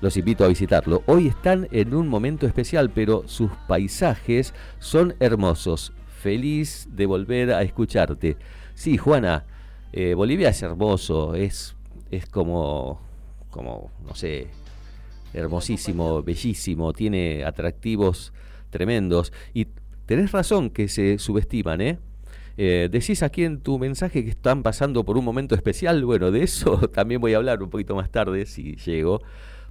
Los 0.00 0.16
invito 0.16 0.44
a 0.44 0.48
visitarlo. 0.48 1.04
Hoy 1.06 1.28
están 1.28 1.68
en 1.70 1.94
un 1.94 2.08
momento 2.08 2.48
especial, 2.48 2.90
pero 2.90 3.22
sus 3.26 3.52
paisajes 3.68 4.52
son 4.80 5.14
hermosos. 5.20 5.92
Feliz 6.20 6.86
de 6.90 7.06
volver 7.06 7.50
a 7.50 7.62
escucharte. 7.62 8.36
Sí, 8.74 8.98
Juana, 8.98 9.46
eh, 9.90 10.12
Bolivia 10.12 10.50
es 10.50 10.60
hermoso, 10.60 11.34
es, 11.34 11.74
es 12.10 12.26
como, 12.26 13.00
como, 13.48 13.90
no 14.06 14.14
sé, 14.14 14.48
hermosísimo, 15.32 16.22
bellísimo, 16.22 16.92
tiene 16.92 17.42
atractivos 17.42 18.34
tremendos. 18.68 19.32
Y 19.54 19.68
tenés 20.04 20.30
razón 20.32 20.68
que 20.68 20.88
se 20.88 21.18
subestiman, 21.18 21.80
¿eh? 21.80 21.98
Eh, 22.58 22.90
decís 22.92 23.22
aquí 23.22 23.44
en 23.44 23.62
tu 23.62 23.78
mensaje 23.78 24.22
que 24.22 24.28
están 24.28 24.62
pasando 24.62 25.04
por 25.04 25.16
un 25.16 25.24
momento 25.24 25.54
especial. 25.54 26.04
Bueno, 26.04 26.30
de 26.30 26.42
eso 26.42 26.76
también 26.92 27.22
voy 27.22 27.32
a 27.32 27.38
hablar 27.38 27.62
un 27.62 27.70
poquito 27.70 27.94
más 27.94 28.10
tarde, 28.10 28.44
si 28.44 28.76
llego. 28.76 29.22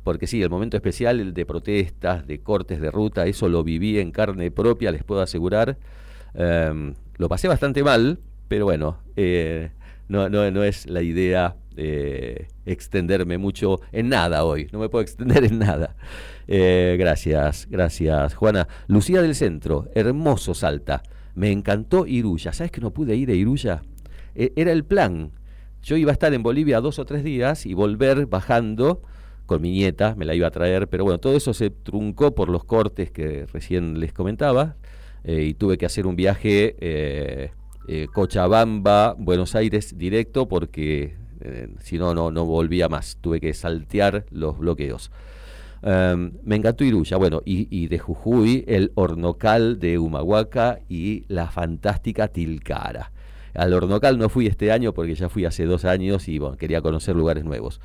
Porque 0.04 0.26
sí, 0.26 0.42
el 0.42 0.50
momento 0.50 0.78
especial, 0.78 1.20
el 1.20 1.36
de 1.36 1.46
protestas, 1.46 2.26
de 2.26 2.40
cortes 2.40 2.82
de 2.82 2.90
ruta, 2.90 3.28
eso 3.28 3.48
lo 3.50 3.64
viví 3.64 4.00
en 4.00 4.10
carne 4.10 4.50
propia, 4.50 4.92
les 4.92 5.04
puedo 5.04 5.22
asegurar. 5.22 5.78
Em, 6.34 6.94
lo 7.18 7.30
pasé 7.30 7.48
bastante 7.48 7.84
mal, 7.84 8.20
pero 8.48 8.66
bueno, 8.66 9.00
eh, 9.16 9.72
no, 10.08 10.30
no, 10.30 10.50
no 10.52 10.64
es 10.64 10.90
la 10.90 11.02
idea 11.02 11.56
eh, 11.78 12.48
extenderme 12.66 13.38
mucho 13.38 13.80
en 13.92 14.10
nada 14.10 14.44
hoy. 14.44 14.68
No 14.72 14.80
me 14.80 14.90
puedo 14.90 15.02
extender 15.02 15.44
en 15.46 15.60
nada. 15.60 15.96
Eh, 16.48 16.96
gracias, 17.00 17.68
gracias, 17.70 18.34
Juana. 18.36 18.68
Lucía 18.88 19.22
del 19.22 19.36
Centro, 19.36 19.88
hermoso 19.94 20.54
Salta. 20.54 21.04
Me 21.36 21.52
encantó 21.52 22.06
Iruya. 22.08 22.54
¿Sabes 22.54 22.72
que 22.72 22.82
no 22.82 22.92
pude 22.92 23.16
ir 23.16 23.30
a 23.30 23.34
Iruya? 23.34 23.82
E- 24.36 24.52
era 24.56 24.72
el 24.72 24.84
plan. 24.84 25.32
Yo 25.82 25.96
iba 25.96 26.12
a 26.12 26.14
estar 26.14 26.34
en 26.34 26.44
Bolivia 26.44 26.82
dos 26.82 27.00
o 27.00 27.06
tres 27.06 27.24
días 27.24 27.66
y 27.66 27.74
volver 27.74 28.26
bajando 28.26 29.02
con 29.46 29.62
mi 29.62 29.72
nieta, 29.72 30.14
me 30.16 30.26
la 30.26 30.36
iba 30.36 30.48
a 30.48 30.52
traer, 30.52 30.88
pero 30.90 31.04
bueno, 31.06 31.18
todo 31.20 31.36
eso 31.36 31.54
se 31.56 31.72
truncó 31.72 32.36
por 32.36 32.50
los 32.50 32.66
cortes 32.66 33.10
que 33.10 33.48
recién 33.48 34.00
les 34.00 34.14
comentaba 34.14 34.76
eh, 35.24 35.44
y 35.44 35.54
tuve 35.54 35.78
que 35.78 35.86
hacer 35.86 36.08
un 36.08 36.16
viaje 36.16 36.76
eh, 36.80 37.52
eh, 37.88 38.08
Cochabamba, 38.14 39.16
Buenos 39.18 39.56
Aires 39.56 39.98
directo 39.98 40.48
porque 40.48 41.18
si 41.80 41.98
no, 41.98 42.14
no, 42.14 42.32
no 42.32 42.44
volvía 42.46 42.90
más, 42.90 43.18
tuve 43.22 43.40
que 43.40 43.54
saltear 43.54 44.26
los 44.30 44.60
bloqueos. 44.60 45.10
Um, 45.82 46.32
me 46.44 46.58
encantó 46.58 46.84
Iruya, 46.84 47.16
bueno, 47.16 47.42
y, 47.46 47.70
y, 47.72 47.88
de 47.88 47.98
Jujuy, 47.98 48.66
el 48.68 48.92
Hornocal 48.96 49.80
de 49.80 49.98
Humahuaca 49.98 50.80
y 50.90 51.24
la 51.30 51.50
fantástica 51.50 52.28
Tilcara. 52.28 53.14
Al 53.54 53.74
Hornocal 53.74 54.18
no 54.18 54.28
fui 54.28 54.48
este 54.48 54.74
año 54.74 54.94
porque 54.94 55.16
ya 55.16 55.30
fui 55.30 55.46
hace 55.46 55.66
dos 55.66 55.86
años 55.86 56.28
y 56.28 56.38
bueno, 56.38 56.58
quería 56.58 56.82
conocer 56.82 57.16
lugares 57.16 57.46
nuevos. 57.46 57.80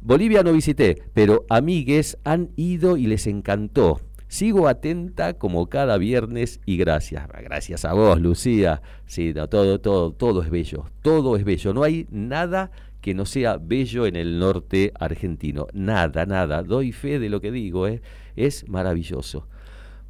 Bolivia 0.00 0.42
no 0.42 0.52
visité, 0.52 1.02
pero 1.14 1.46
amigues 1.48 2.18
han 2.24 2.50
ido 2.56 2.98
y 2.98 3.06
les 3.06 3.26
encantó. 3.26 4.00
Sigo 4.34 4.66
atenta 4.66 5.34
como 5.34 5.68
cada 5.68 5.96
viernes 5.96 6.58
y 6.66 6.76
gracias. 6.76 7.28
Gracias 7.28 7.84
a 7.84 7.92
vos, 7.92 8.20
Lucía. 8.20 8.82
Sí, 9.06 9.32
todo, 9.32 9.78
todo, 9.80 10.10
todo 10.10 10.42
es 10.42 10.50
bello. 10.50 10.86
Todo 11.02 11.36
es 11.36 11.44
bello. 11.44 11.72
No 11.72 11.84
hay 11.84 12.08
nada 12.10 12.72
que 13.00 13.14
no 13.14 13.26
sea 13.26 13.58
bello 13.58 14.06
en 14.06 14.16
el 14.16 14.40
norte 14.40 14.92
argentino. 14.98 15.68
Nada, 15.72 16.26
nada. 16.26 16.64
Doy 16.64 16.90
fe 16.90 17.20
de 17.20 17.28
lo 17.28 17.40
que 17.40 17.52
digo. 17.52 17.86
¿eh? 17.86 18.02
Es 18.34 18.68
maravilloso. 18.68 19.46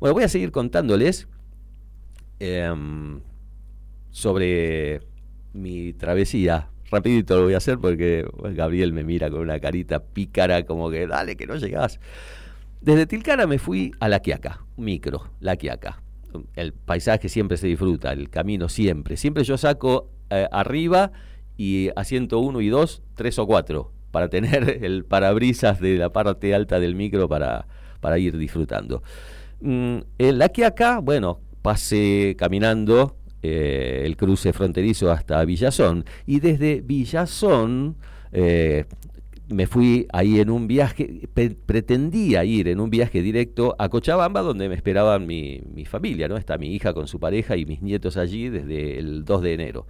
Bueno, 0.00 0.14
voy 0.14 0.22
a 0.22 0.28
seguir 0.30 0.52
contándoles 0.52 1.28
eh, 2.40 2.74
sobre 4.08 5.02
mi 5.52 5.92
travesía. 5.92 6.70
Rapidito 6.90 7.36
lo 7.36 7.44
voy 7.44 7.52
a 7.52 7.58
hacer 7.58 7.76
porque 7.76 8.26
Gabriel 8.54 8.94
me 8.94 9.04
mira 9.04 9.28
con 9.28 9.40
una 9.40 9.60
carita 9.60 10.02
pícara 10.02 10.64
como 10.64 10.90
que 10.90 11.06
dale 11.06 11.36
que 11.36 11.46
no 11.46 11.56
llegás. 11.56 12.00
Desde 12.84 13.06
Tilcara 13.06 13.46
me 13.46 13.58
fui 13.58 13.92
a 13.98 14.10
La 14.10 14.20
Quiaca, 14.20 14.60
micro, 14.76 15.30
La 15.40 15.56
Quiaca. 15.56 16.02
El 16.54 16.74
paisaje 16.74 17.30
siempre 17.30 17.56
se 17.56 17.66
disfruta, 17.66 18.12
el 18.12 18.28
camino 18.28 18.68
siempre. 18.68 19.16
Siempre 19.16 19.42
yo 19.42 19.56
saco 19.56 20.10
eh, 20.28 20.46
arriba 20.52 21.10
y 21.56 21.88
asiento 21.96 22.40
1 22.40 22.60
y 22.60 22.68
2, 22.68 23.02
3 23.14 23.38
o 23.38 23.46
4, 23.46 23.92
para 24.10 24.28
tener 24.28 24.68
el 24.84 25.06
parabrisas 25.06 25.80
de 25.80 25.96
la 25.96 26.12
parte 26.12 26.54
alta 26.54 26.78
del 26.78 26.94
micro 26.94 27.26
para, 27.26 27.66
para 28.00 28.18
ir 28.18 28.36
disfrutando. 28.36 29.02
Mm, 29.62 30.00
en 30.18 30.38
La 30.38 30.50
Quiaca, 30.50 30.98
bueno, 30.98 31.40
pasé 31.62 32.36
caminando 32.38 33.16
eh, 33.42 34.02
el 34.04 34.18
cruce 34.18 34.52
fronterizo 34.52 35.10
hasta 35.10 35.42
Villazón 35.46 36.04
y 36.26 36.40
desde 36.40 36.82
Villazón... 36.82 37.96
Eh, 38.30 38.84
me 39.48 39.66
fui 39.66 40.06
ahí 40.12 40.40
en 40.40 40.50
un 40.50 40.66
viaje, 40.66 41.28
pretendía 41.66 42.44
ir 42.44 42.68
en 42.68 42.80
un 42.80 42.88
viaje 42.88 43.20
directo 43.20 43.76
a 43.78 43.88
Cochabamba, 43.88 44.40
donde 44.40 44.68
me 44.68 44.74
esperaban 44.74 45.26
mi, 45.26 45.60
mi 45.72 45.84
familia, 45.84 46.28
¿no? 46.28 46.36
Está 46.36 46.56
mi 46.56 46.74
hija 46.74 46.94
con 46.94 47.06
su 47.06 47.20
pareja 47.20 47.56
y 47.56 47.66
mis 47.66 47.82
nietos 47.82 48.16
allí 48.16 48.48
desde 48.48 48.98
el 48.98 49.24
2 49.24 49.42
de 49.42 49.54
enero. 49.54 49.86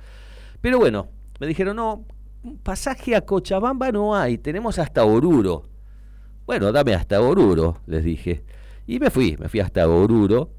Pero 0.60 0.78
bueno, 0.78 1.08
me 1.38 1.46
dijeron, 1.46 1.76
no, 1.76 2.04
pasaje 2.62 3.14
a 3.14 3.20
Cochabamba 3.20 3.92
no 3.92 4.16
hay, 4.16 4.38
tenemos 4.38 4.78
hasta 4.78 5.04
Oruro. 5.04 5.64
Bueno, 6.46 6.72
dame 6.72 6.94
hasta 6.94 7.20
Oruro, 7.20 7.80
les 7.86 8.04
dije. 8.04 8.42
Y 8.86 8.98
me 8.98 9.10
fui, 9.10 9.36
me 9.38 9.48
fui 9.48 9.60
hasta 9.60 9.88
Oruro, 9.88 10.50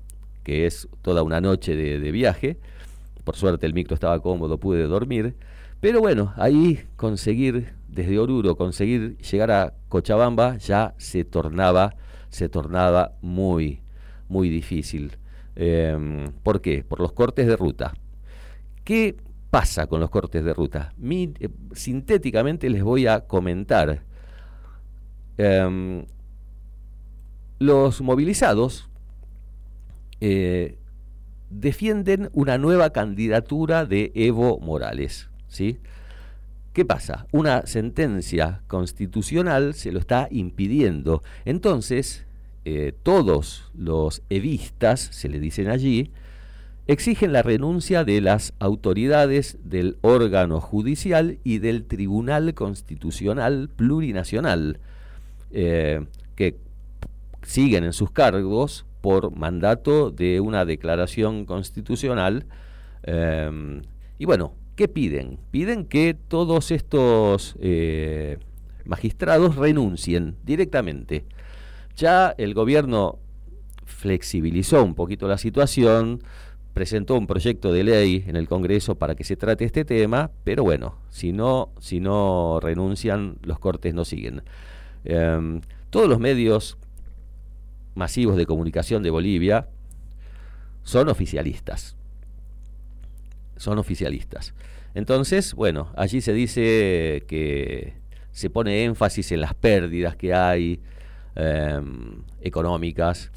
que 0.43 0.65
es 0.65 0.87
toda 1.01 1.21
una 1.21 1.41
noche 1.41 1.75
de, 1.75 1.99
de 1.99 2.11
viaje. 2.11 2.59
Por 3.23 3.35
suerte 3.35 3.65
el 3.65 3.73
micro 3.73 3.93
estaba 3.93 4.19
cómodo, 4.21 4.57
pude 4.57 4.83
dormir. 4.83 5.35
Pero 5.79 5.99
bueno, 5.99 6.33
ahí 6.35 6.85
conseguir, 6.95 7.73
desde 7.87 8.17
Oruro, 8.19 8.55
conseguir 8.55 9.17
llegar 9.17 9.51
a 9.51 9.73
Cochabamba 9.89 10.57
ya 10.57 10.95
se 10.97 11.23
tornaba, 11.23 11.95
se 12.29 12.49
tornaba 12.49 13.13
muy, 13.21 13.81
muy 14.27 14.49
difícil. 14.49 15.17
Em, 15.55 16.31
¿Por 16.43 16.61
qué? 16.61 16.83
Por 16.83 16.99
los 16.99 17.13
cortes 17.13 17.47
de 17.47 17.55
ruta. 17.55 17.93
¿Qué 18.83 19.15
pasa 19.49 19.87
con 19.87 19.99
los 19.99 20.09
cortes 20.09 20.43
de 20.43 20.53
ruta? 20.53 20.93
Eh, 21.01 21.49
sintéticamente 21.73 22.69
les 22.69 22.83
voy 22.83 23.07
a 23.07 23.21
comentar. 23.21 24.03
Em, 25.37 26.05
los 27.59 28.01
movilizados 28.01 28.89
eh, 30.19 30.77
defienden 31.49 32.29
una 32.33 32.57
nueva 32.57 32.89
candidatura 32.91 33.85
de 33.85 34.11
Evo 34.15 34.59
Morales. 34.59 35.29
¿Sí? 35.55 35.79
¿Qué 36.73 36.83
pasa? 36.83 37.25
Una 37.31 37.65
sentencia 37.65 38.61
constitucional 38.67 39.73
se 39.75 39.93
lo 39.93 39.99
está 39.99 40.27
impidiendo. 40.29 41.23
Entonces, 41.45 42.25
eh, 42.65 42.93
todos 43.01 43.71
los 43.73 44.21
evistas, 44.29 44.99
se 44.99 45.29
le 45.29 45.39
dicen 45.39 45.69
allí, 45.69 46.11
exigen 46.85 47.31
la 47.31 47.43
renuncia 47.43 48.03
de 48.03 48.19
las 48.19 48.53
autoridades 48.59 49.57
del 49.63 49.97
órgano 50.01 50.59
judicial 50.59 51.39
y 51.45 51.59
del 51.59 51.85
Tribunal 51.85 52.53
Constitucional 52.53 53.69
Plurinacional, 53.73 54.79
eh, 55.51 56.05
que 56.35 56.57
siguen 57.43 57.85
en 57.85 57.93
sus 57.93 58.11
cargos 58.11 58.85
por 58.99 59.33
mandato 59.33 60.11
de 60.11 60.41
una 60.41 60.65
declaración 60.65 61.45
constitucional. 61.45 62.47
eh, 63.03 63.81
y 64.17 64.25
bueno, 64.25 64.53
¿qué 64.75 64.87
piden? 64.87 65.39
Piden 65.51 65.85
que 65.85 66.13
todos 66.13 66.71
estos 66.71 67.55
eh, 67.59 68.37
magistrados 68.85 69.55
renuncien 69.55 70.35
directamente. 70.43 71.25
Ya 71.95 72.33
el 72.37 72.53
gobierno 72.53 73.19
flexibilizó 73.85 74.83
un 74.83 74.95
poquito 74.95 75.27
la 75.27 75.37
situación, 75.37 76.21
presentó 76.73 77.15
un 77.15 77.25
proyecto 77.25 77.71
de 77.71 77.85
ley 77.85 78.25
en 78.27 78.35
el 78.35 78.49
Congreso 78.49 78.95
para 78.95 79.15
que 79.15 79.23
se 79.23 79.37
trate 79.37 79.63
este 79.63 79.85
tema, 79.85 80.31
pero 80.43 80.63
bueno, 80.63 80.97
si 81.09 81.31
no, 81.31 81.69
si 81.79 82.01
no 82.01 82.59
renuncian, 82.61 83.37
los 83.43 83.59
cortes 83.59 83.93
no 83.93 84.03
siguen. 84.03 84.43
Em, 85.05 85.61
todos 85.89 86.09
los 86.09 86.19
medios 86.19 86.77
masivos 87.93 88.35
de 88.35 88.45
comunicación 88.45 89.03
de 89.03 89.09
Bolivia 89.09 89.69
son 90.83 91.07
oficialistas. 91.07 91.95
Son 93.57 93.77
oficialistas. 93.77 94.53
Entonces, 94.95 95.53
bueno, 95.53 95.91
allí 95.95 96.21
se 96.21 96.33
dice 96.33 97.23
que 97.27 97.93
se 98.31 98.49
pone 98.49 98.83
énfasis 98.83 99.31
en 99.31 99.41
las 99.41 99.53
pérdidas 99.53 100.15
que 100.15 100.33
hay 100.33 100.81
em, 101.35 102.23
económicas. 102.41 103.31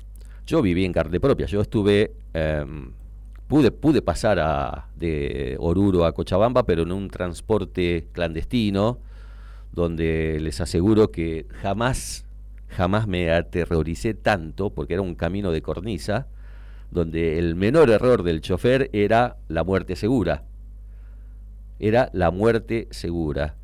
Yo 0.47 0.63
viví 0.63 0.85
en 0.85 0.93
carne 0.93 1.21
propia, 1.21 1.47
yo 1.47 1.61
estuve, 1.61 2.13
em, 2.35 2.93
pude, 3.47 3.71
pude 3.71 4.03
pasar 4.03 4.39
a, 4.41 4.89
de 4.97 5.57
Oruro 5.59 6.05
a 6.05 6.13
Cochabamba, 6.13 6.65
pero 6.65 6.83
en 6.83 6.93
un 6.93 7.11
transporte 7.11 8.07
clandestino, 8.13 8.99
donde 9.73 10.39
les 10.41 10.61
aseguro 10.61 11.11
que 11.13 11.47
jamás, 11.63 12.25
jamás 12.69 13.07
me 13.07 13.31
aterroricé 13.31 14.15
tanto, 14.15 14.71
porque 14.71 14.95
era 14.95 15.03
un 15.03 15.15
camino 15.15 15.53
de 15.53 15.63
cornisa, 15.63 16.27
donde 16.91 17.39
el 17.39 17.55
menor 17.55 17.91
error 17.91 18.23
del 18.23 18.41
chofer 18.41 18.91
era 18.93 19.37
la 19.49 19.65
muerte 19.65 19.97
segura. 19.97 20.45
Era 21.79 22.11
la 22.13 22.31
muerte 22.31 22.89
segura. 22.91 23.57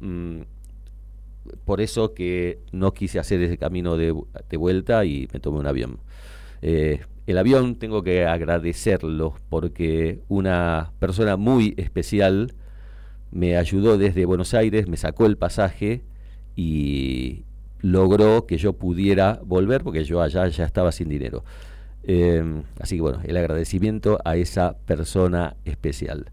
Mm, 0.00 0.42
por 1.64 1.80
eso 1.80 2.14
que 2.14 2.58
no 2.72 2.92
quise 2.92 3.18
hacer 3.18 3.42
ese 3.42 3.58
camino 3.58 3.96
de, 3.96 4.14
de 4.48 4.56
vuelta 4.56 5.04
y 5.04 5.28
me 5.32 5.40
tomé 5.40 5.58
un 5.58 5.66
avión. 5.66 5.98
Eh, 6.60 7.00
el 7.26 7.38
avión 7.38 7.76
tengo 7.76 8.02
que 8.02 8.24
agradecerlo 8.24 9.34
porque 9.48 10.20
una 10.28 10.92
persona 10.98 11.36
muy 11.36 11.74
especial 11.76 12.54
me 13.30 13.56
ayudó 13.56 13.96
desde 13.96 14.24
Buenos 14.24 14.54
Aires, 14.54 14.88
me 14.88 14.96
sacó 14.96 15.26
el 15.26 15.36
pasaje 15.36 16.02
y 16.56 17.44
logró 17.80 18.46
que 18.46 18.58
yo 18.58 18.74
pudiera 18.74 19.40
volver 19.44 19.82
porque 19.82 20.04
yo 20.04 20.20
allá 20.20 20.46
ya 20.48 20.64
estaba 20.64 20.92
sin 20.92 21.08
dinero. 21.08 21.44
Eh, 22.04 22.62
así 22.80 22.96
que 22.96 23.02
bueno, 23.02 23.20
el 23.24 23.36
agradecimiento 23.36 24.18
a 24.24 24.36
esa 24.36 24.76
persona 24.86 25.56
especial. 25.64 26.30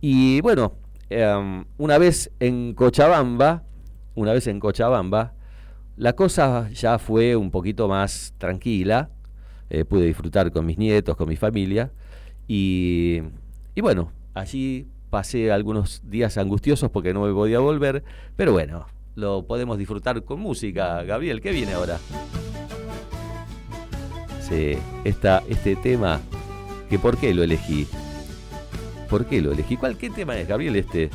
Y 0.00 0.40
bueno, 0.40 0.74
eh, 1.10 1.64
una 1.78 1.98
vez 1.98 2.30
en 2.40 2.74
Cochabamba, 2.74 3.62
una 4.14 4.32
vez 4.32 4.46
en 4.46 4.60
Cochabamba, 4.60 5.34
la 5.96 6.14
cosa 6.14 6.68
ya 6.70 6.98
fue 6.98 7.36
un 7.36 7.50
poquito 7.50 7.88
más 7.88 8.34
tranquila. 8.38 9.10
eh, 9.70 9.84
pude 9.86 10.04
disfrutar 10.04 10.52
con 10.52 10.66
mis 10.66 10.76
nietos, 10.76 11.16
con 11.16 11.28
mi 11.28 11.36
familia. 11.36 11.90
Y, 12.46 13.22
y 13.74 13.80
bueno, 13.80 14.12
allí 14.34 14.86
pasé 15.08 15.50
algunos 15.50 16.02
días 16.10 16.36
angustiosos 16.36 16.90
porque 16.90 17.14
no 17.14 17.22
me 17.22 17.32
podía 17.32 17.58
volver. 17.60 18.04
Pero 18.36 18.52
bueno, 18.52 18.86
lo 19.14 19.46
podemos 19.46 19.78
disfrutar 19.78 20.24
con 20.24 20.40
música. 20.40 21.02
Gabriel, 21.04 21.40
¿qué 21.40 21.52
viene 21.52 21.72
ahora? 21.72 21.98
Sí, 24.48 24.78
este 25.04 25.76
tema, 25.76 26.20
que 26.90 26.98
¿por 26.98 27.16
qué 27.16 27.32
lo 27.32 27.42
elegí? 27.42 27.86
¿Por 29.08 29.26
qué 29.26 29.40
lo 29.40 29.52
elegí? 29.52 29.76
¿Cuál 29.76 29.96
qué 29.96 30.10
tema 30.10 30.36
es, 30.38 30.48
Gabriel? 30.48 30.76
Este 30.76 31.10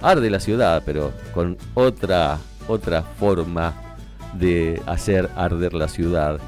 arde 0.00 0.30
la 0.30 0.40
ciudad, 0.40 0.82
pero 0.84 1.12
con 1.32 1.56
otra 1.74 2.38
otra 2.68 3.02
forma 3.02 3.74
de 4.34 4.80
hacer 4.86 5.30
arder 5.36 5.74
la 5.74 5.88
ciudad. 5.88 6.38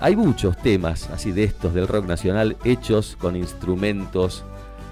Hay 0.00 0.16
muchos 0.16 0.56
temas 0.56 1.08
así 1.10 1.32
de 1.32 1.44
estos 1.44 1.74
del 1.74 1.88
rock 1.88 2.06
nacional 2.06 2.56
hechos 2.64 3.16
con 3.20 3.36
instrumentos 3.36 4.44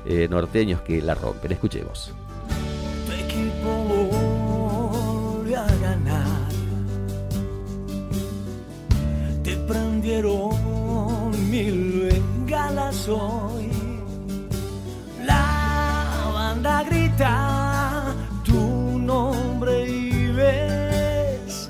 eh, 0.07 0.29
norteños 0.31 0.83
que 0.83 1.03
la 1.03 1.15
rompen. 1.15 1.53
Escuchemos. 1.53 2.15
Te 10.01 10.07
prendieron 10.07 11.51
mil 11.51 12.09
bengalas 12.09 13.07
hoy. 13.07 13.69
La 15.27 16.31
banda 16.33 16.83
grita 16.85 18.15
tu 18.43 18.99
nombre 18.99 19.87
y 19.87 20.33
ves 20.33 21.67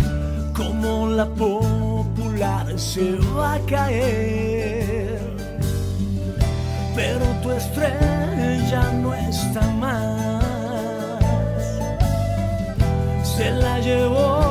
como 0.56 1.08
la 1.08 1.26
popular 1.26 2.78
se 2.78 3.16
va 3.36 3.54
a 3.54 3.58
caer 3.66 5.18
pero 6.94 7.24
tu 7.42 7.50
estrella 7.50 8.92
no 9.02 9.12
está 9.12 9.62
más. 9.72 10.44
Se 13.24 13.50
la 13.50 13.80
llevó 13.80 14.49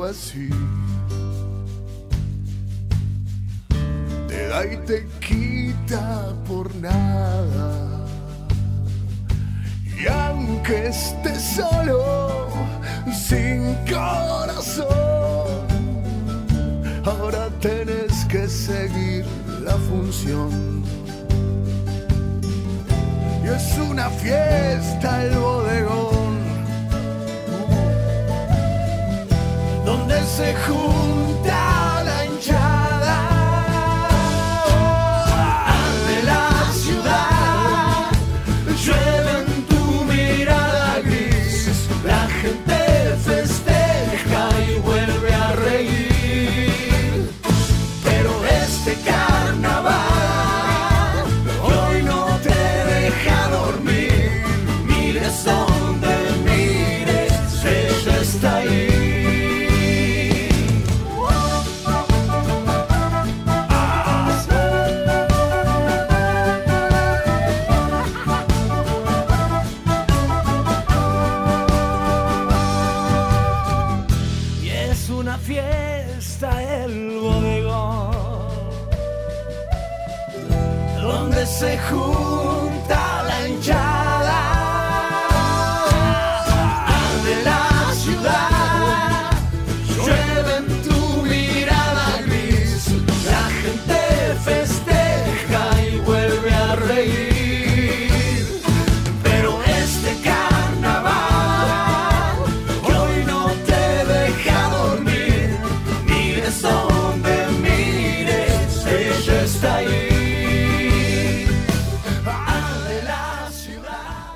fue 0.00 0.10
así. 0.10 0.48
Te 4.28 4.48
da 4.48 4.64
y 4.64 4.76
te 4.86 5.06
quita 5.20 6.34
por 6.48 6.74
nada. 6.76 8.06
Y 9.84 10.06
aunque 10.06 10.88
estés 10.88 11.42
solo, 11.56 12.48
sin 13.12 13.74
corazón, 13.84 14.86
ahora 17.04 17.50
tenés 17.60 18.24
que 18.24 18.48
seguir 18.48 19.26
la 19.62 19.76
función. 19.90 20.82
Y 23.44 23.48
es 23.48 23.78
una 23.90 24.08
fiesta 24.08 25.24
el 25.24 25.36
bodegón, 25.36 26.19
donde 30.10 31.29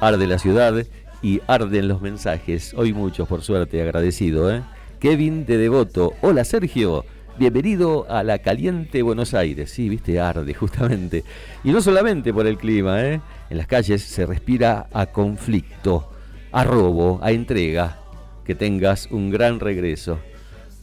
Arde 0.05 0.27
la 0.27 0.39
ciudad 0.39 0.85
y 1.23 1.41
arden 1.47 1.89
los 1.89 2.03
mensajes. 2.03 2.75
Hoy 2.77 2.93
muchos, 2.93 3.27
por 3.27 3.41
suerte, 3.41 3.81
agradecido. 3.81 4.55
¿eh? 4.55 4.63
Kevin 5.01 5.47
de 5.47 5.57
Devoto. 5.57 6.13
Hola 6.21 6.45
Sergio. 6.45 7.07
Bienvenido 7.39 8.05
a 8.11 8.23
la 8.23 8.41
caliente 8.41 9.01
Buenos 9.01 9.33
Aires. 9.33 9.71
Sí, 9.71 9.89
viste, 9.89 10.21
arde 10.21 10.53
justamente. 10.53 11.25
Y 11.65 11.71
no 11.71 11.81
solamente 11.81 12.35
por 12.35 12.47
el 12.47 12.59
clima, 12.59 13.03
¿eh? 13.03 13.23
En 13.49 13.57
las 13.57 13.67
calles 13.67 14.03
se 14.03 14.27
respira 14.27 14.89
a 14.93 15.07
conflicto, 15.07 16.13
a 16.53 16.65
robo, 16.65 17.19
a 17.23 17.33
entrega. 17.33 17.99
Que 18.45 18.55
tengas 18.55 19.07
un 19.11 19.31
gran 19.31 19.59
regreso. 19.59 20.19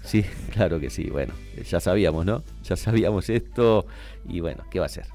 Sí, 0.03 0.25
claro 0.51 0.79
que 0.79 0.89
sí. 0.89 1.11
Bueno, 1.11 1.35
ya 1.69 1.79
sabíamos, 1.79 2.25
¿no? 2.25 2.43
Ya 2.63 2.75
sabíamos 2.75 3.29
esto 3.29 3.85
y 4.27 4.39
bueno, 4.39 4.63
¿qué 4.71 4.79
va 4.79 4.87
a 4.87 4.89
ser? 4.89 5.05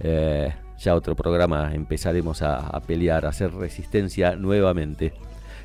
Eh, 0.00 0.54
ya 0.82 0.94
otro 0.94 1.14
programa 1.14 1.72
empezaremos 1.74 2.42
a, 2.42 2.80
pelear, 2.80 3.24
a 3.24 3.30
hacer 3.30 3.52
resistencia 3.54 4.36
nuevamente. 4.36 5.12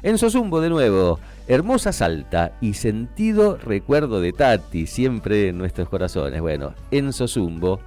Enzo 0.04 0.30
Zumbo 0.30 0.62
de 0.62 0.70
nuevo, 0.70 1.20
hermosa 1.48 1.92
salta 1.92 2.54
y 2.62 2.76
sentido 2.76 3.58
recuerdo 3.58 4.22
de 4.22 4.32
Tati, 4.32 4.86
siempre 4.86 5.50
en 5.50 5.58
nuestros 5.58 5.90
corazones. 5.90 6.40
Bueno, 6.40 6.76
Enzo 6.92 7.28
Zumbo 7.28 7.80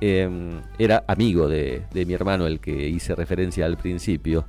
eh, 0.00 0.28
era 0.78 1.04
amigo 1.06 1.48
de, 1.48 1.84
de 1.92 2.04
mi 2.04 2.12
hermano, 2.12 2.46
el 2.46 2.60
que 2.60 2.88
hice 2.88 3.14
referencia 3.14 3.64
al 3.64 3.78
principio. 3.78 4.44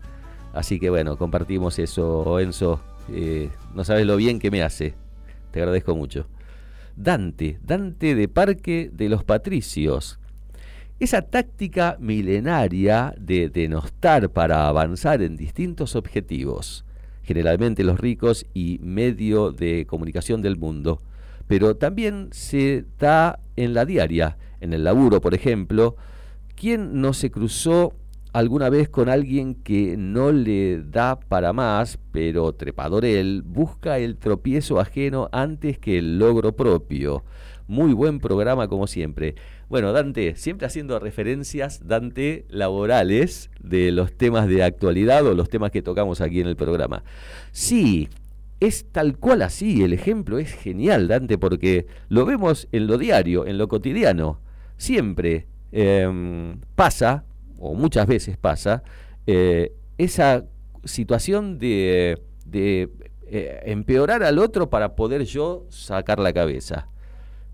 Así 0.53 0.79
que 0.79 0.89
bueno, 0.89 1.17
compartimos 1.17 1.79
eso, 1.79 2.39
Enzo. 2.39 2.81
eh, 3.09 3.49
no 3.73 3.83
sabes 3.83 4.05
lo 4.05 4.17
bien 4.17 4.39
que 4.39 4.51
me 4.51 4.61
hace. 4.61 4.93
Te 5.51 5.59
agradezco 5.59 5.95
mucho. 5.95 6.27
Dante, 6.95 7.59
Dante 7.63 8.13
de 8.13 8.27
Parque 8.27 8.89
de 8.91 9.09
los 9.09 9.23
Patricios. 9.23 10.19
Esa 10.99 11.23
táctica 11.23 11.97
milenaria 11.99 13.13
de 13.17 13.49
denostar 13.49 14.29
para 14.29 14.67
avanzar 14.67 15.21
en 15.21 15.35
distintos 15.35 15.95
objetivos, 15.95 16.85
generalmente 17.23 17.83
los 17.83 17.99
ricos 17.99 18.45
y 18.53 18.79
medio 18.81 19.51
de 19.51 19.85
comunicación 19.87 20.41
del 20.41 20.55
mundo, 20.55 21.01
pero 21.47 21.75
también 21.75 22.29
se 22.31 22.85
da 22.99 23.39
en 23.55 23.73
la 23.73 23.85
diaria, 23.85 24.37
en 24.61 24.71
el 24.71 24.83
laburo, 24.83 25.19
por 25.19 25.33
ejemplo. 25.33 25.97
¿Quién 26.55 27.01
no 27.01 27.13
se 27.13 27.31
cruzó 27.31 27.93
alguna 28.31 28.69
vez 28.69 28.87
con 28.87 29.09
alguien 29.09 29.55
que 29.55 29.97
no 29.97 30.31
le 30.31 30.83
da 30.83 31.19
para 31.19 31.53
más, 31.53 31.99
pero 32.11 32.53
trepador 32.53 33.03
él, 33.03 33.41
busca 33.43 33.97
el 33.97 34.15
tropiezo 34.17 34.79
ajeno 34.79 35.27
antes 35.31 35.79
que 35.79 35.97
el 35.97 36.19
logro 36.19 36.55
propio? 36.55 37.23
Muy 37.67 37.93
buen 37.93 38.19
programa 38.19 38.67
como 38.67 38.87
siempre. 38.87 39.35
Bueno, 39.69 39.93
Dante, 39.93 40.35
siempre 40.35 40.67
haciendo 40.67 40.99
referencias, 40.99 41.87
Dante, 41.87 42.45
laborales 42.49 43.49
de 43.61 43.91
los 43.91 44.13
temas 44.13 44.47
de 44.47 44.63
actualidad 44.63 45.25
o 45.25 45.33
los 45.33 45.49
temas 45.49 45.71
que 45.71 45.81
tocamos 45.81 46.21
aquí 46.21 46.41
en 46.41 46.47
el 46.47 46.55
programa. 46.55 47.03
Sí, 47.51 48.09
es 48.59 48.85
tal 48.91 49.17
cual 49.17 49.41
así, 49.41 49.83
el 49.83 49.93
ejemplo 49.93 50.37
es 50.39 50.53
genial, 50.53 51.07
Dante, 51.07 51.37
porque 51.37 51.87
lo 52.09 52.25
vemos 52.25 52.67
en 52.71 52.87
lo 52.87 52.97
diario, 52.97 53.45
en 53.45 53.57
lo 53.57 53.67
cotidiano. 53.67 54.41
Siempre 54.77 55.47
eh, 55.71 56.55
pasa, 56.75 57.25
o 57.59 57.73
muchas 57.75 58.07
veces 58.07 58.37
pasa, 58.37 58.83
eh, 59.25 59.73
esa 59.97 60.45
situación 60.83 61.59
de, 61.59 62.21
de 62.45 62.89
eh, 63.27 63.61
empeorar 63.65 64.23
al 64.23 64.37
otro 64.37 64.69
para 64.69 64.95
poder 64.95 65.23
yo 65.23 65.65
sacar 65.69 66.19
la 66.19 66.33
cabeza. 66.33 66.89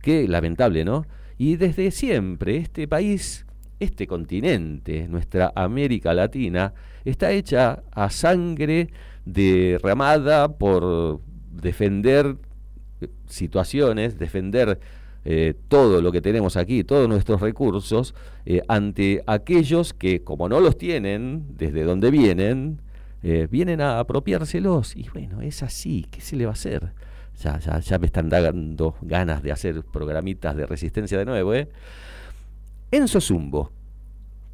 Qué 0.01 0.27
lamentable, 0.27 0.85
¿no? 0.85 1.05
Y 1.37 1.55
desde 1.55 1.91
siempre 1.91 2.57
este 2.57 2.87
país, 2.87 3.45
este 3.79 4.07
continente, 4.07 5.07
nuestra 5.07 5.51
América 5.55 6.13
Latina, 6.13 6.73
está 7.05 7.31
hecha 7.31 7.83
a 7.91 8.09
sangre 8.09 8.89
derramada 9.25 10.57
por 10.57 11.21
defender 11.51 12.35
situaciones, 13.27 14.17
defender 14.17 14.79
eh, 15.25 15.53
todo 15.67 16.01
lo 16.01 16.11
que 16.11 16.21
tenemos 16.21 16.57
aquí, 16.57 16.83
todos 16.83 17.07
nuestros 17.07 17.41
recursos, 17.41 18.15
eh, 18.45 18.61
ante 18.67 19.23
aquellos 19.27 19.93
que, 19.93 20.23
como 20.23 20.49
no 20.49 20.59
los 20.59 20.77
tienen, 20.77 21.45
desde 21.57 21.83
donde 21.83 22.09
vienen, 22.09 22.81
eh, 23.21 23.47
vienen 23.49 23.81
a 23.81 23.99
apropiárselos. 23.99 24.95
Y 24.95 25.09
bueno, 25.13 25.41
es 25.41 25.61
así, 25.61 26.05
¿qué 26.09 26.21
se 26.21 26.35
le 26.35 26.45
va 26.45 26.51
a 26.51 26.53
hacer? 26.53 26.93
Ya, 27.39 27.57
ya, 27.57 27.99
me 27.99 28.07
están 28.07 28.27
dando 28.27 28.95
ganas 29.01 29.41
de 29.41 29.53
hacer 29.53 29.81
programitas 29.83 30.57
de 30.57 30.65
resistencia 30.65 31.17
de 31.17 31.23
nuevo, 31.23 31.53
¿eh? 31.53 31.69
Enzo 32.91 33.21
Zumbo. 33.21 33.71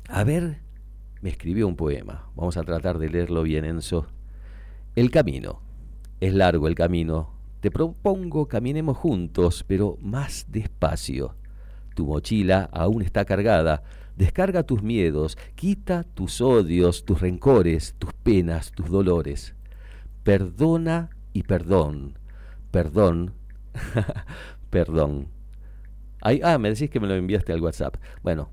A 0.07 0.23
ver, 0.23 0.59
me 1.21 1.31
escribió 1.31 1.67
un 1.67 1.75
poema. 1.75 2.29
Vamos 2.35 2.57
a 2.57 2.63
tratar 2.63 2.99
de 2.99 3.09
leerlo 3.09 3.41
bien, 3.41 3.65
Enzo. 3.65 4.05
El 4.95 5.09
camino. 5.09 5.61
Es 6.19 6.35
largo 6.35 6.67
el 6.67 6.75
camino. 6.75 7.33
Te 7.59 7.71
propongo 7.71 8.47
caminemos 8.47 8.97
juntos, 8.97 9.65
pero 9.67 9.97
más 9.99 10.45
despacio. 10.49 11.35
Tu 11.95 12.05
mochila 12.05 12.69
aún 12.71 13.01
está 13.01 13.25
cargada. 13.25 13.81
Descarga 14.15 14.61
tus 14.61 14.83
miedos, 14.83 15.39
quita 15.55 16.03
tus 16.03 16.39
odios, 16.39 17.03
tus 17.03 17.19
rencores, 17.19 17.95
tus 17.97 18.13
penas, 18.13 18.71
tus 18.71 18.91
dolores. 18.91 19.55
Perdona 20.23 21.09
y 21.33 21.43
perdón 21.43 22.13
perdón, 22.75 23.31
perdón. 24.69 25.29
Ah, 26.21 26.57
me 26.57 26.69
decís 26.69 26.89
que 26.89 26.99
me 26.99 27.07
lo 27.07 27.15
enviaste 27.15 27.53
al 27.53 27.61
WhatsApp. 27.61 27.95
Bueno, 28.21 28.49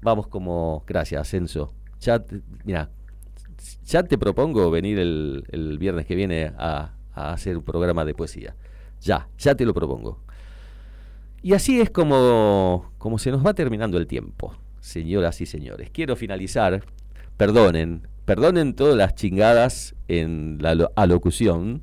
vamos 0.00 0.26
como, 0.28 0.84
gracias, 0.86 1.34
Enzo. 1.34 1.74
Ya, 2.00 2.24
ya 3.84 4.02
te 4.04 4.16
propongo 4.16 4.70
venir 4.70 4.98
el, 4.98 5.44
el 5.50 5.76
viernes 5.76 6.06
que 6.06 6.14
viene 6.14 6.50
a, 6.56 6.94
a 7.12 7.32
hacer 7.34 7.58
un 7.58 7.62
programa 7.62 8.06
de 8.06 8.14
poesía. 8.14 8.56
Ya, 9.02 9.28
ya 9.36 9.54
te 9.54 9.66
lo 9.66 9.74
propongo. 9.74 10.22
Y 11.42 11.52
así 11.52 11.78
es 11.78 11.90
como, 11.90 12.90
como 12.96 13.18
se 13.18 13.30
nos 13.30 13.44
va 13.44 13.52
terminando 13.52 13.98
el 13.98 14.06
tiempo, 14.06 14.56
señoras 14.80 15.42
y 15.42 15.46
señores. 15.46 15.90
Quiero 15.90 16.16
finalizar, 16.16 16.82
perdonen, 17.36 18.08
perdonen 18.24 18.74
todas 18.74 18.96
las 18.96 19.14
chingadas 19.14 19.94
en 20.08 20.56
la 20.62 20.70
alo- 20.70 20.92
alocución 20.96 21.82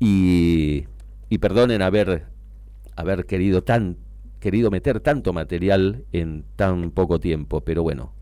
y, 0.00 0.86
y 1.28 1.38
perdonen 1.38 1.82
haber, 1.82 2.24
haber 2.96 3.26
querido, 3.26 3.62
tan, 3.62 3.98
querido 4.40 4.70
meter 4.70 4.98
tanto 4.98 5.32
material 5.32 6.04
en 6.12 6.44
tan 6.56 6.90
poco 6.90 7.20
tiempo, 7.20 7.60
pero 7.60 7.84
bueno, 7.84 8.12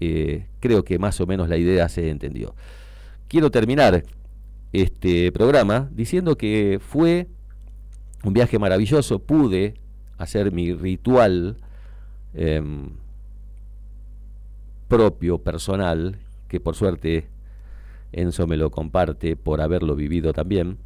eh, 0.00 0.46
creo 0.60 0.84
que 0.84 0.98
más 0.98 1.20
o 1.20 1.26
menos 1.26 1.48
la 1.48 1.56
idea 1.56 1.88
se 1.88 2.10
entendió. 2.10 2.54
Quiero 3.26 3.50
terminar 3.50 4.04
este 4.72 5.32
programa 5.32 5.88
diciendo 5.92 6.36
que 6.36 6.78
fue 6.80 7.26
un 8.22 8.32
viaje 8.32 8.58
maravilloso, 8.58 9.18
pude 9.20 9.74
hacer 10.18 10.52
mi 10.52 10.72
ritual 10.72 11.56
em, 12.34 12.90
propio, 14.88 15.38
personal, 15.38 16.18
que 16.48 16.60
por 16.60 16.74
suerte 16.74 17.28
Enzo 18.12 18.46
me 18.46 18.56
lo 18.56 18.70
comparte 18.70 19.36
por 19.36 19.60
haberlo 19.60 19.94
vivido 19.94 20.32
también. 20.32 20.78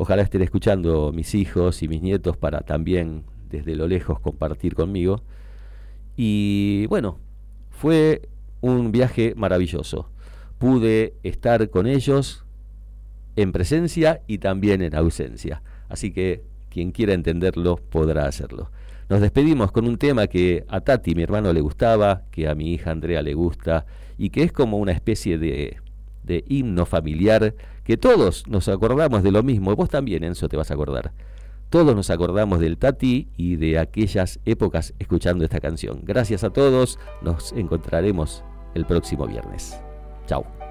Ojalá 0.00 0.22
estén 0.22 0.40
escuchando 0.40 1.12
mis 1.12 1.34
hijos 1.34 1.82
y 1.82 1.88
mis 1.88 2.00
nietos 2.00 2.34
para 2.34 2.60
también 2.60 3.24
desde 3.50 3.76
lo 3.76 3.86
lejos 3.86 4.18
compartir 4.18 4.74
conmigo. 4.74 5.20
Y 6.16 6.86
bueno, 6.86 7.18
fue 7.68 8.22
un 8.62 8.92
viaje 8.92 9.34
maravilloso. 9.36 10.08
Pude 10.56 11.12
estar 11.22 11.68
con 11.68 11.86
ellos 11.86 12.46
en 13.36 13.52
presencia 13.52 14.22
y 14.26 14.38
también 14.38 14.80
en 14.80 14.94
ausencia. 14.94 15.60
Así 15.90 16.12
que 16.12 16.44
quien 16.70 16.92
quiera 16.92 17.12
entenderlo 17.12 17.76
podrá 17.76 18.24
hacerlo. 18.24 18.70
Nos 19.10 19.20
despedimos 19.20 19.70
con 19.70 19.86
un 19.86 19.98
tema 19.98 20.28
que 20.28 20.64
a 20.68 20.80
Tati, 20.80 21.14
mi 21.14 21.24
hermano, 21.24 21.52
le 21.52 21.60
gustaba, 21.60 22.22
que 22.30 22.48
a 22.48 22.54
mi 22.54 22.72
hija 22.72 22.90
Andrea 22.90 23.20
le 23.20 23.34
gusta 23.34 23.84
y 24.16 24.30
que 24.30 24.44
es 24.44 24.52
como 24.52 24.78
una 24.78 24.92
especie 24.92 25.36
de, 25.36 25.76
de 26.22 26.42
himno 26.48 26.86
familiar 26.86 27.54
que 27.90 27.96
todos 27.96 28.46
nos 28.46 28.68
acordamos 28.68 29.24
de 29.24 29.32
lo 29.32 29.42
mismo. 29.42 29.74
Vos 29.74 29.88
también, 29.88 30.22
Enzo, 30.22 30.48
te 30.48 30.56
vas 30.56 30.70
a 30.70 30.74
acordar. 30.74 31.10
Todos 31.70 31.96
nos 31.96 32.08
acordamos 32.10 32.60
del 32.60 32.78
Tati 32.78 33.30
y 33.36 33.56
de 33.56 33.80
aquellas 33.80 34.38
épocas 34.44 34.94
escuchando 35.00 35.42
esta 35.42 35.58
canción. 35.58 36.02
Gracias 36.04 36.44
a 36.44 36.50
todos, 36.50 37.00
nos 37.20 37.50
encontraremos 37.50 38.44
el 38.76 38.86
próximo 38.86 39.26
viernes. 39.26 39.76
Chao. 40.28 40.69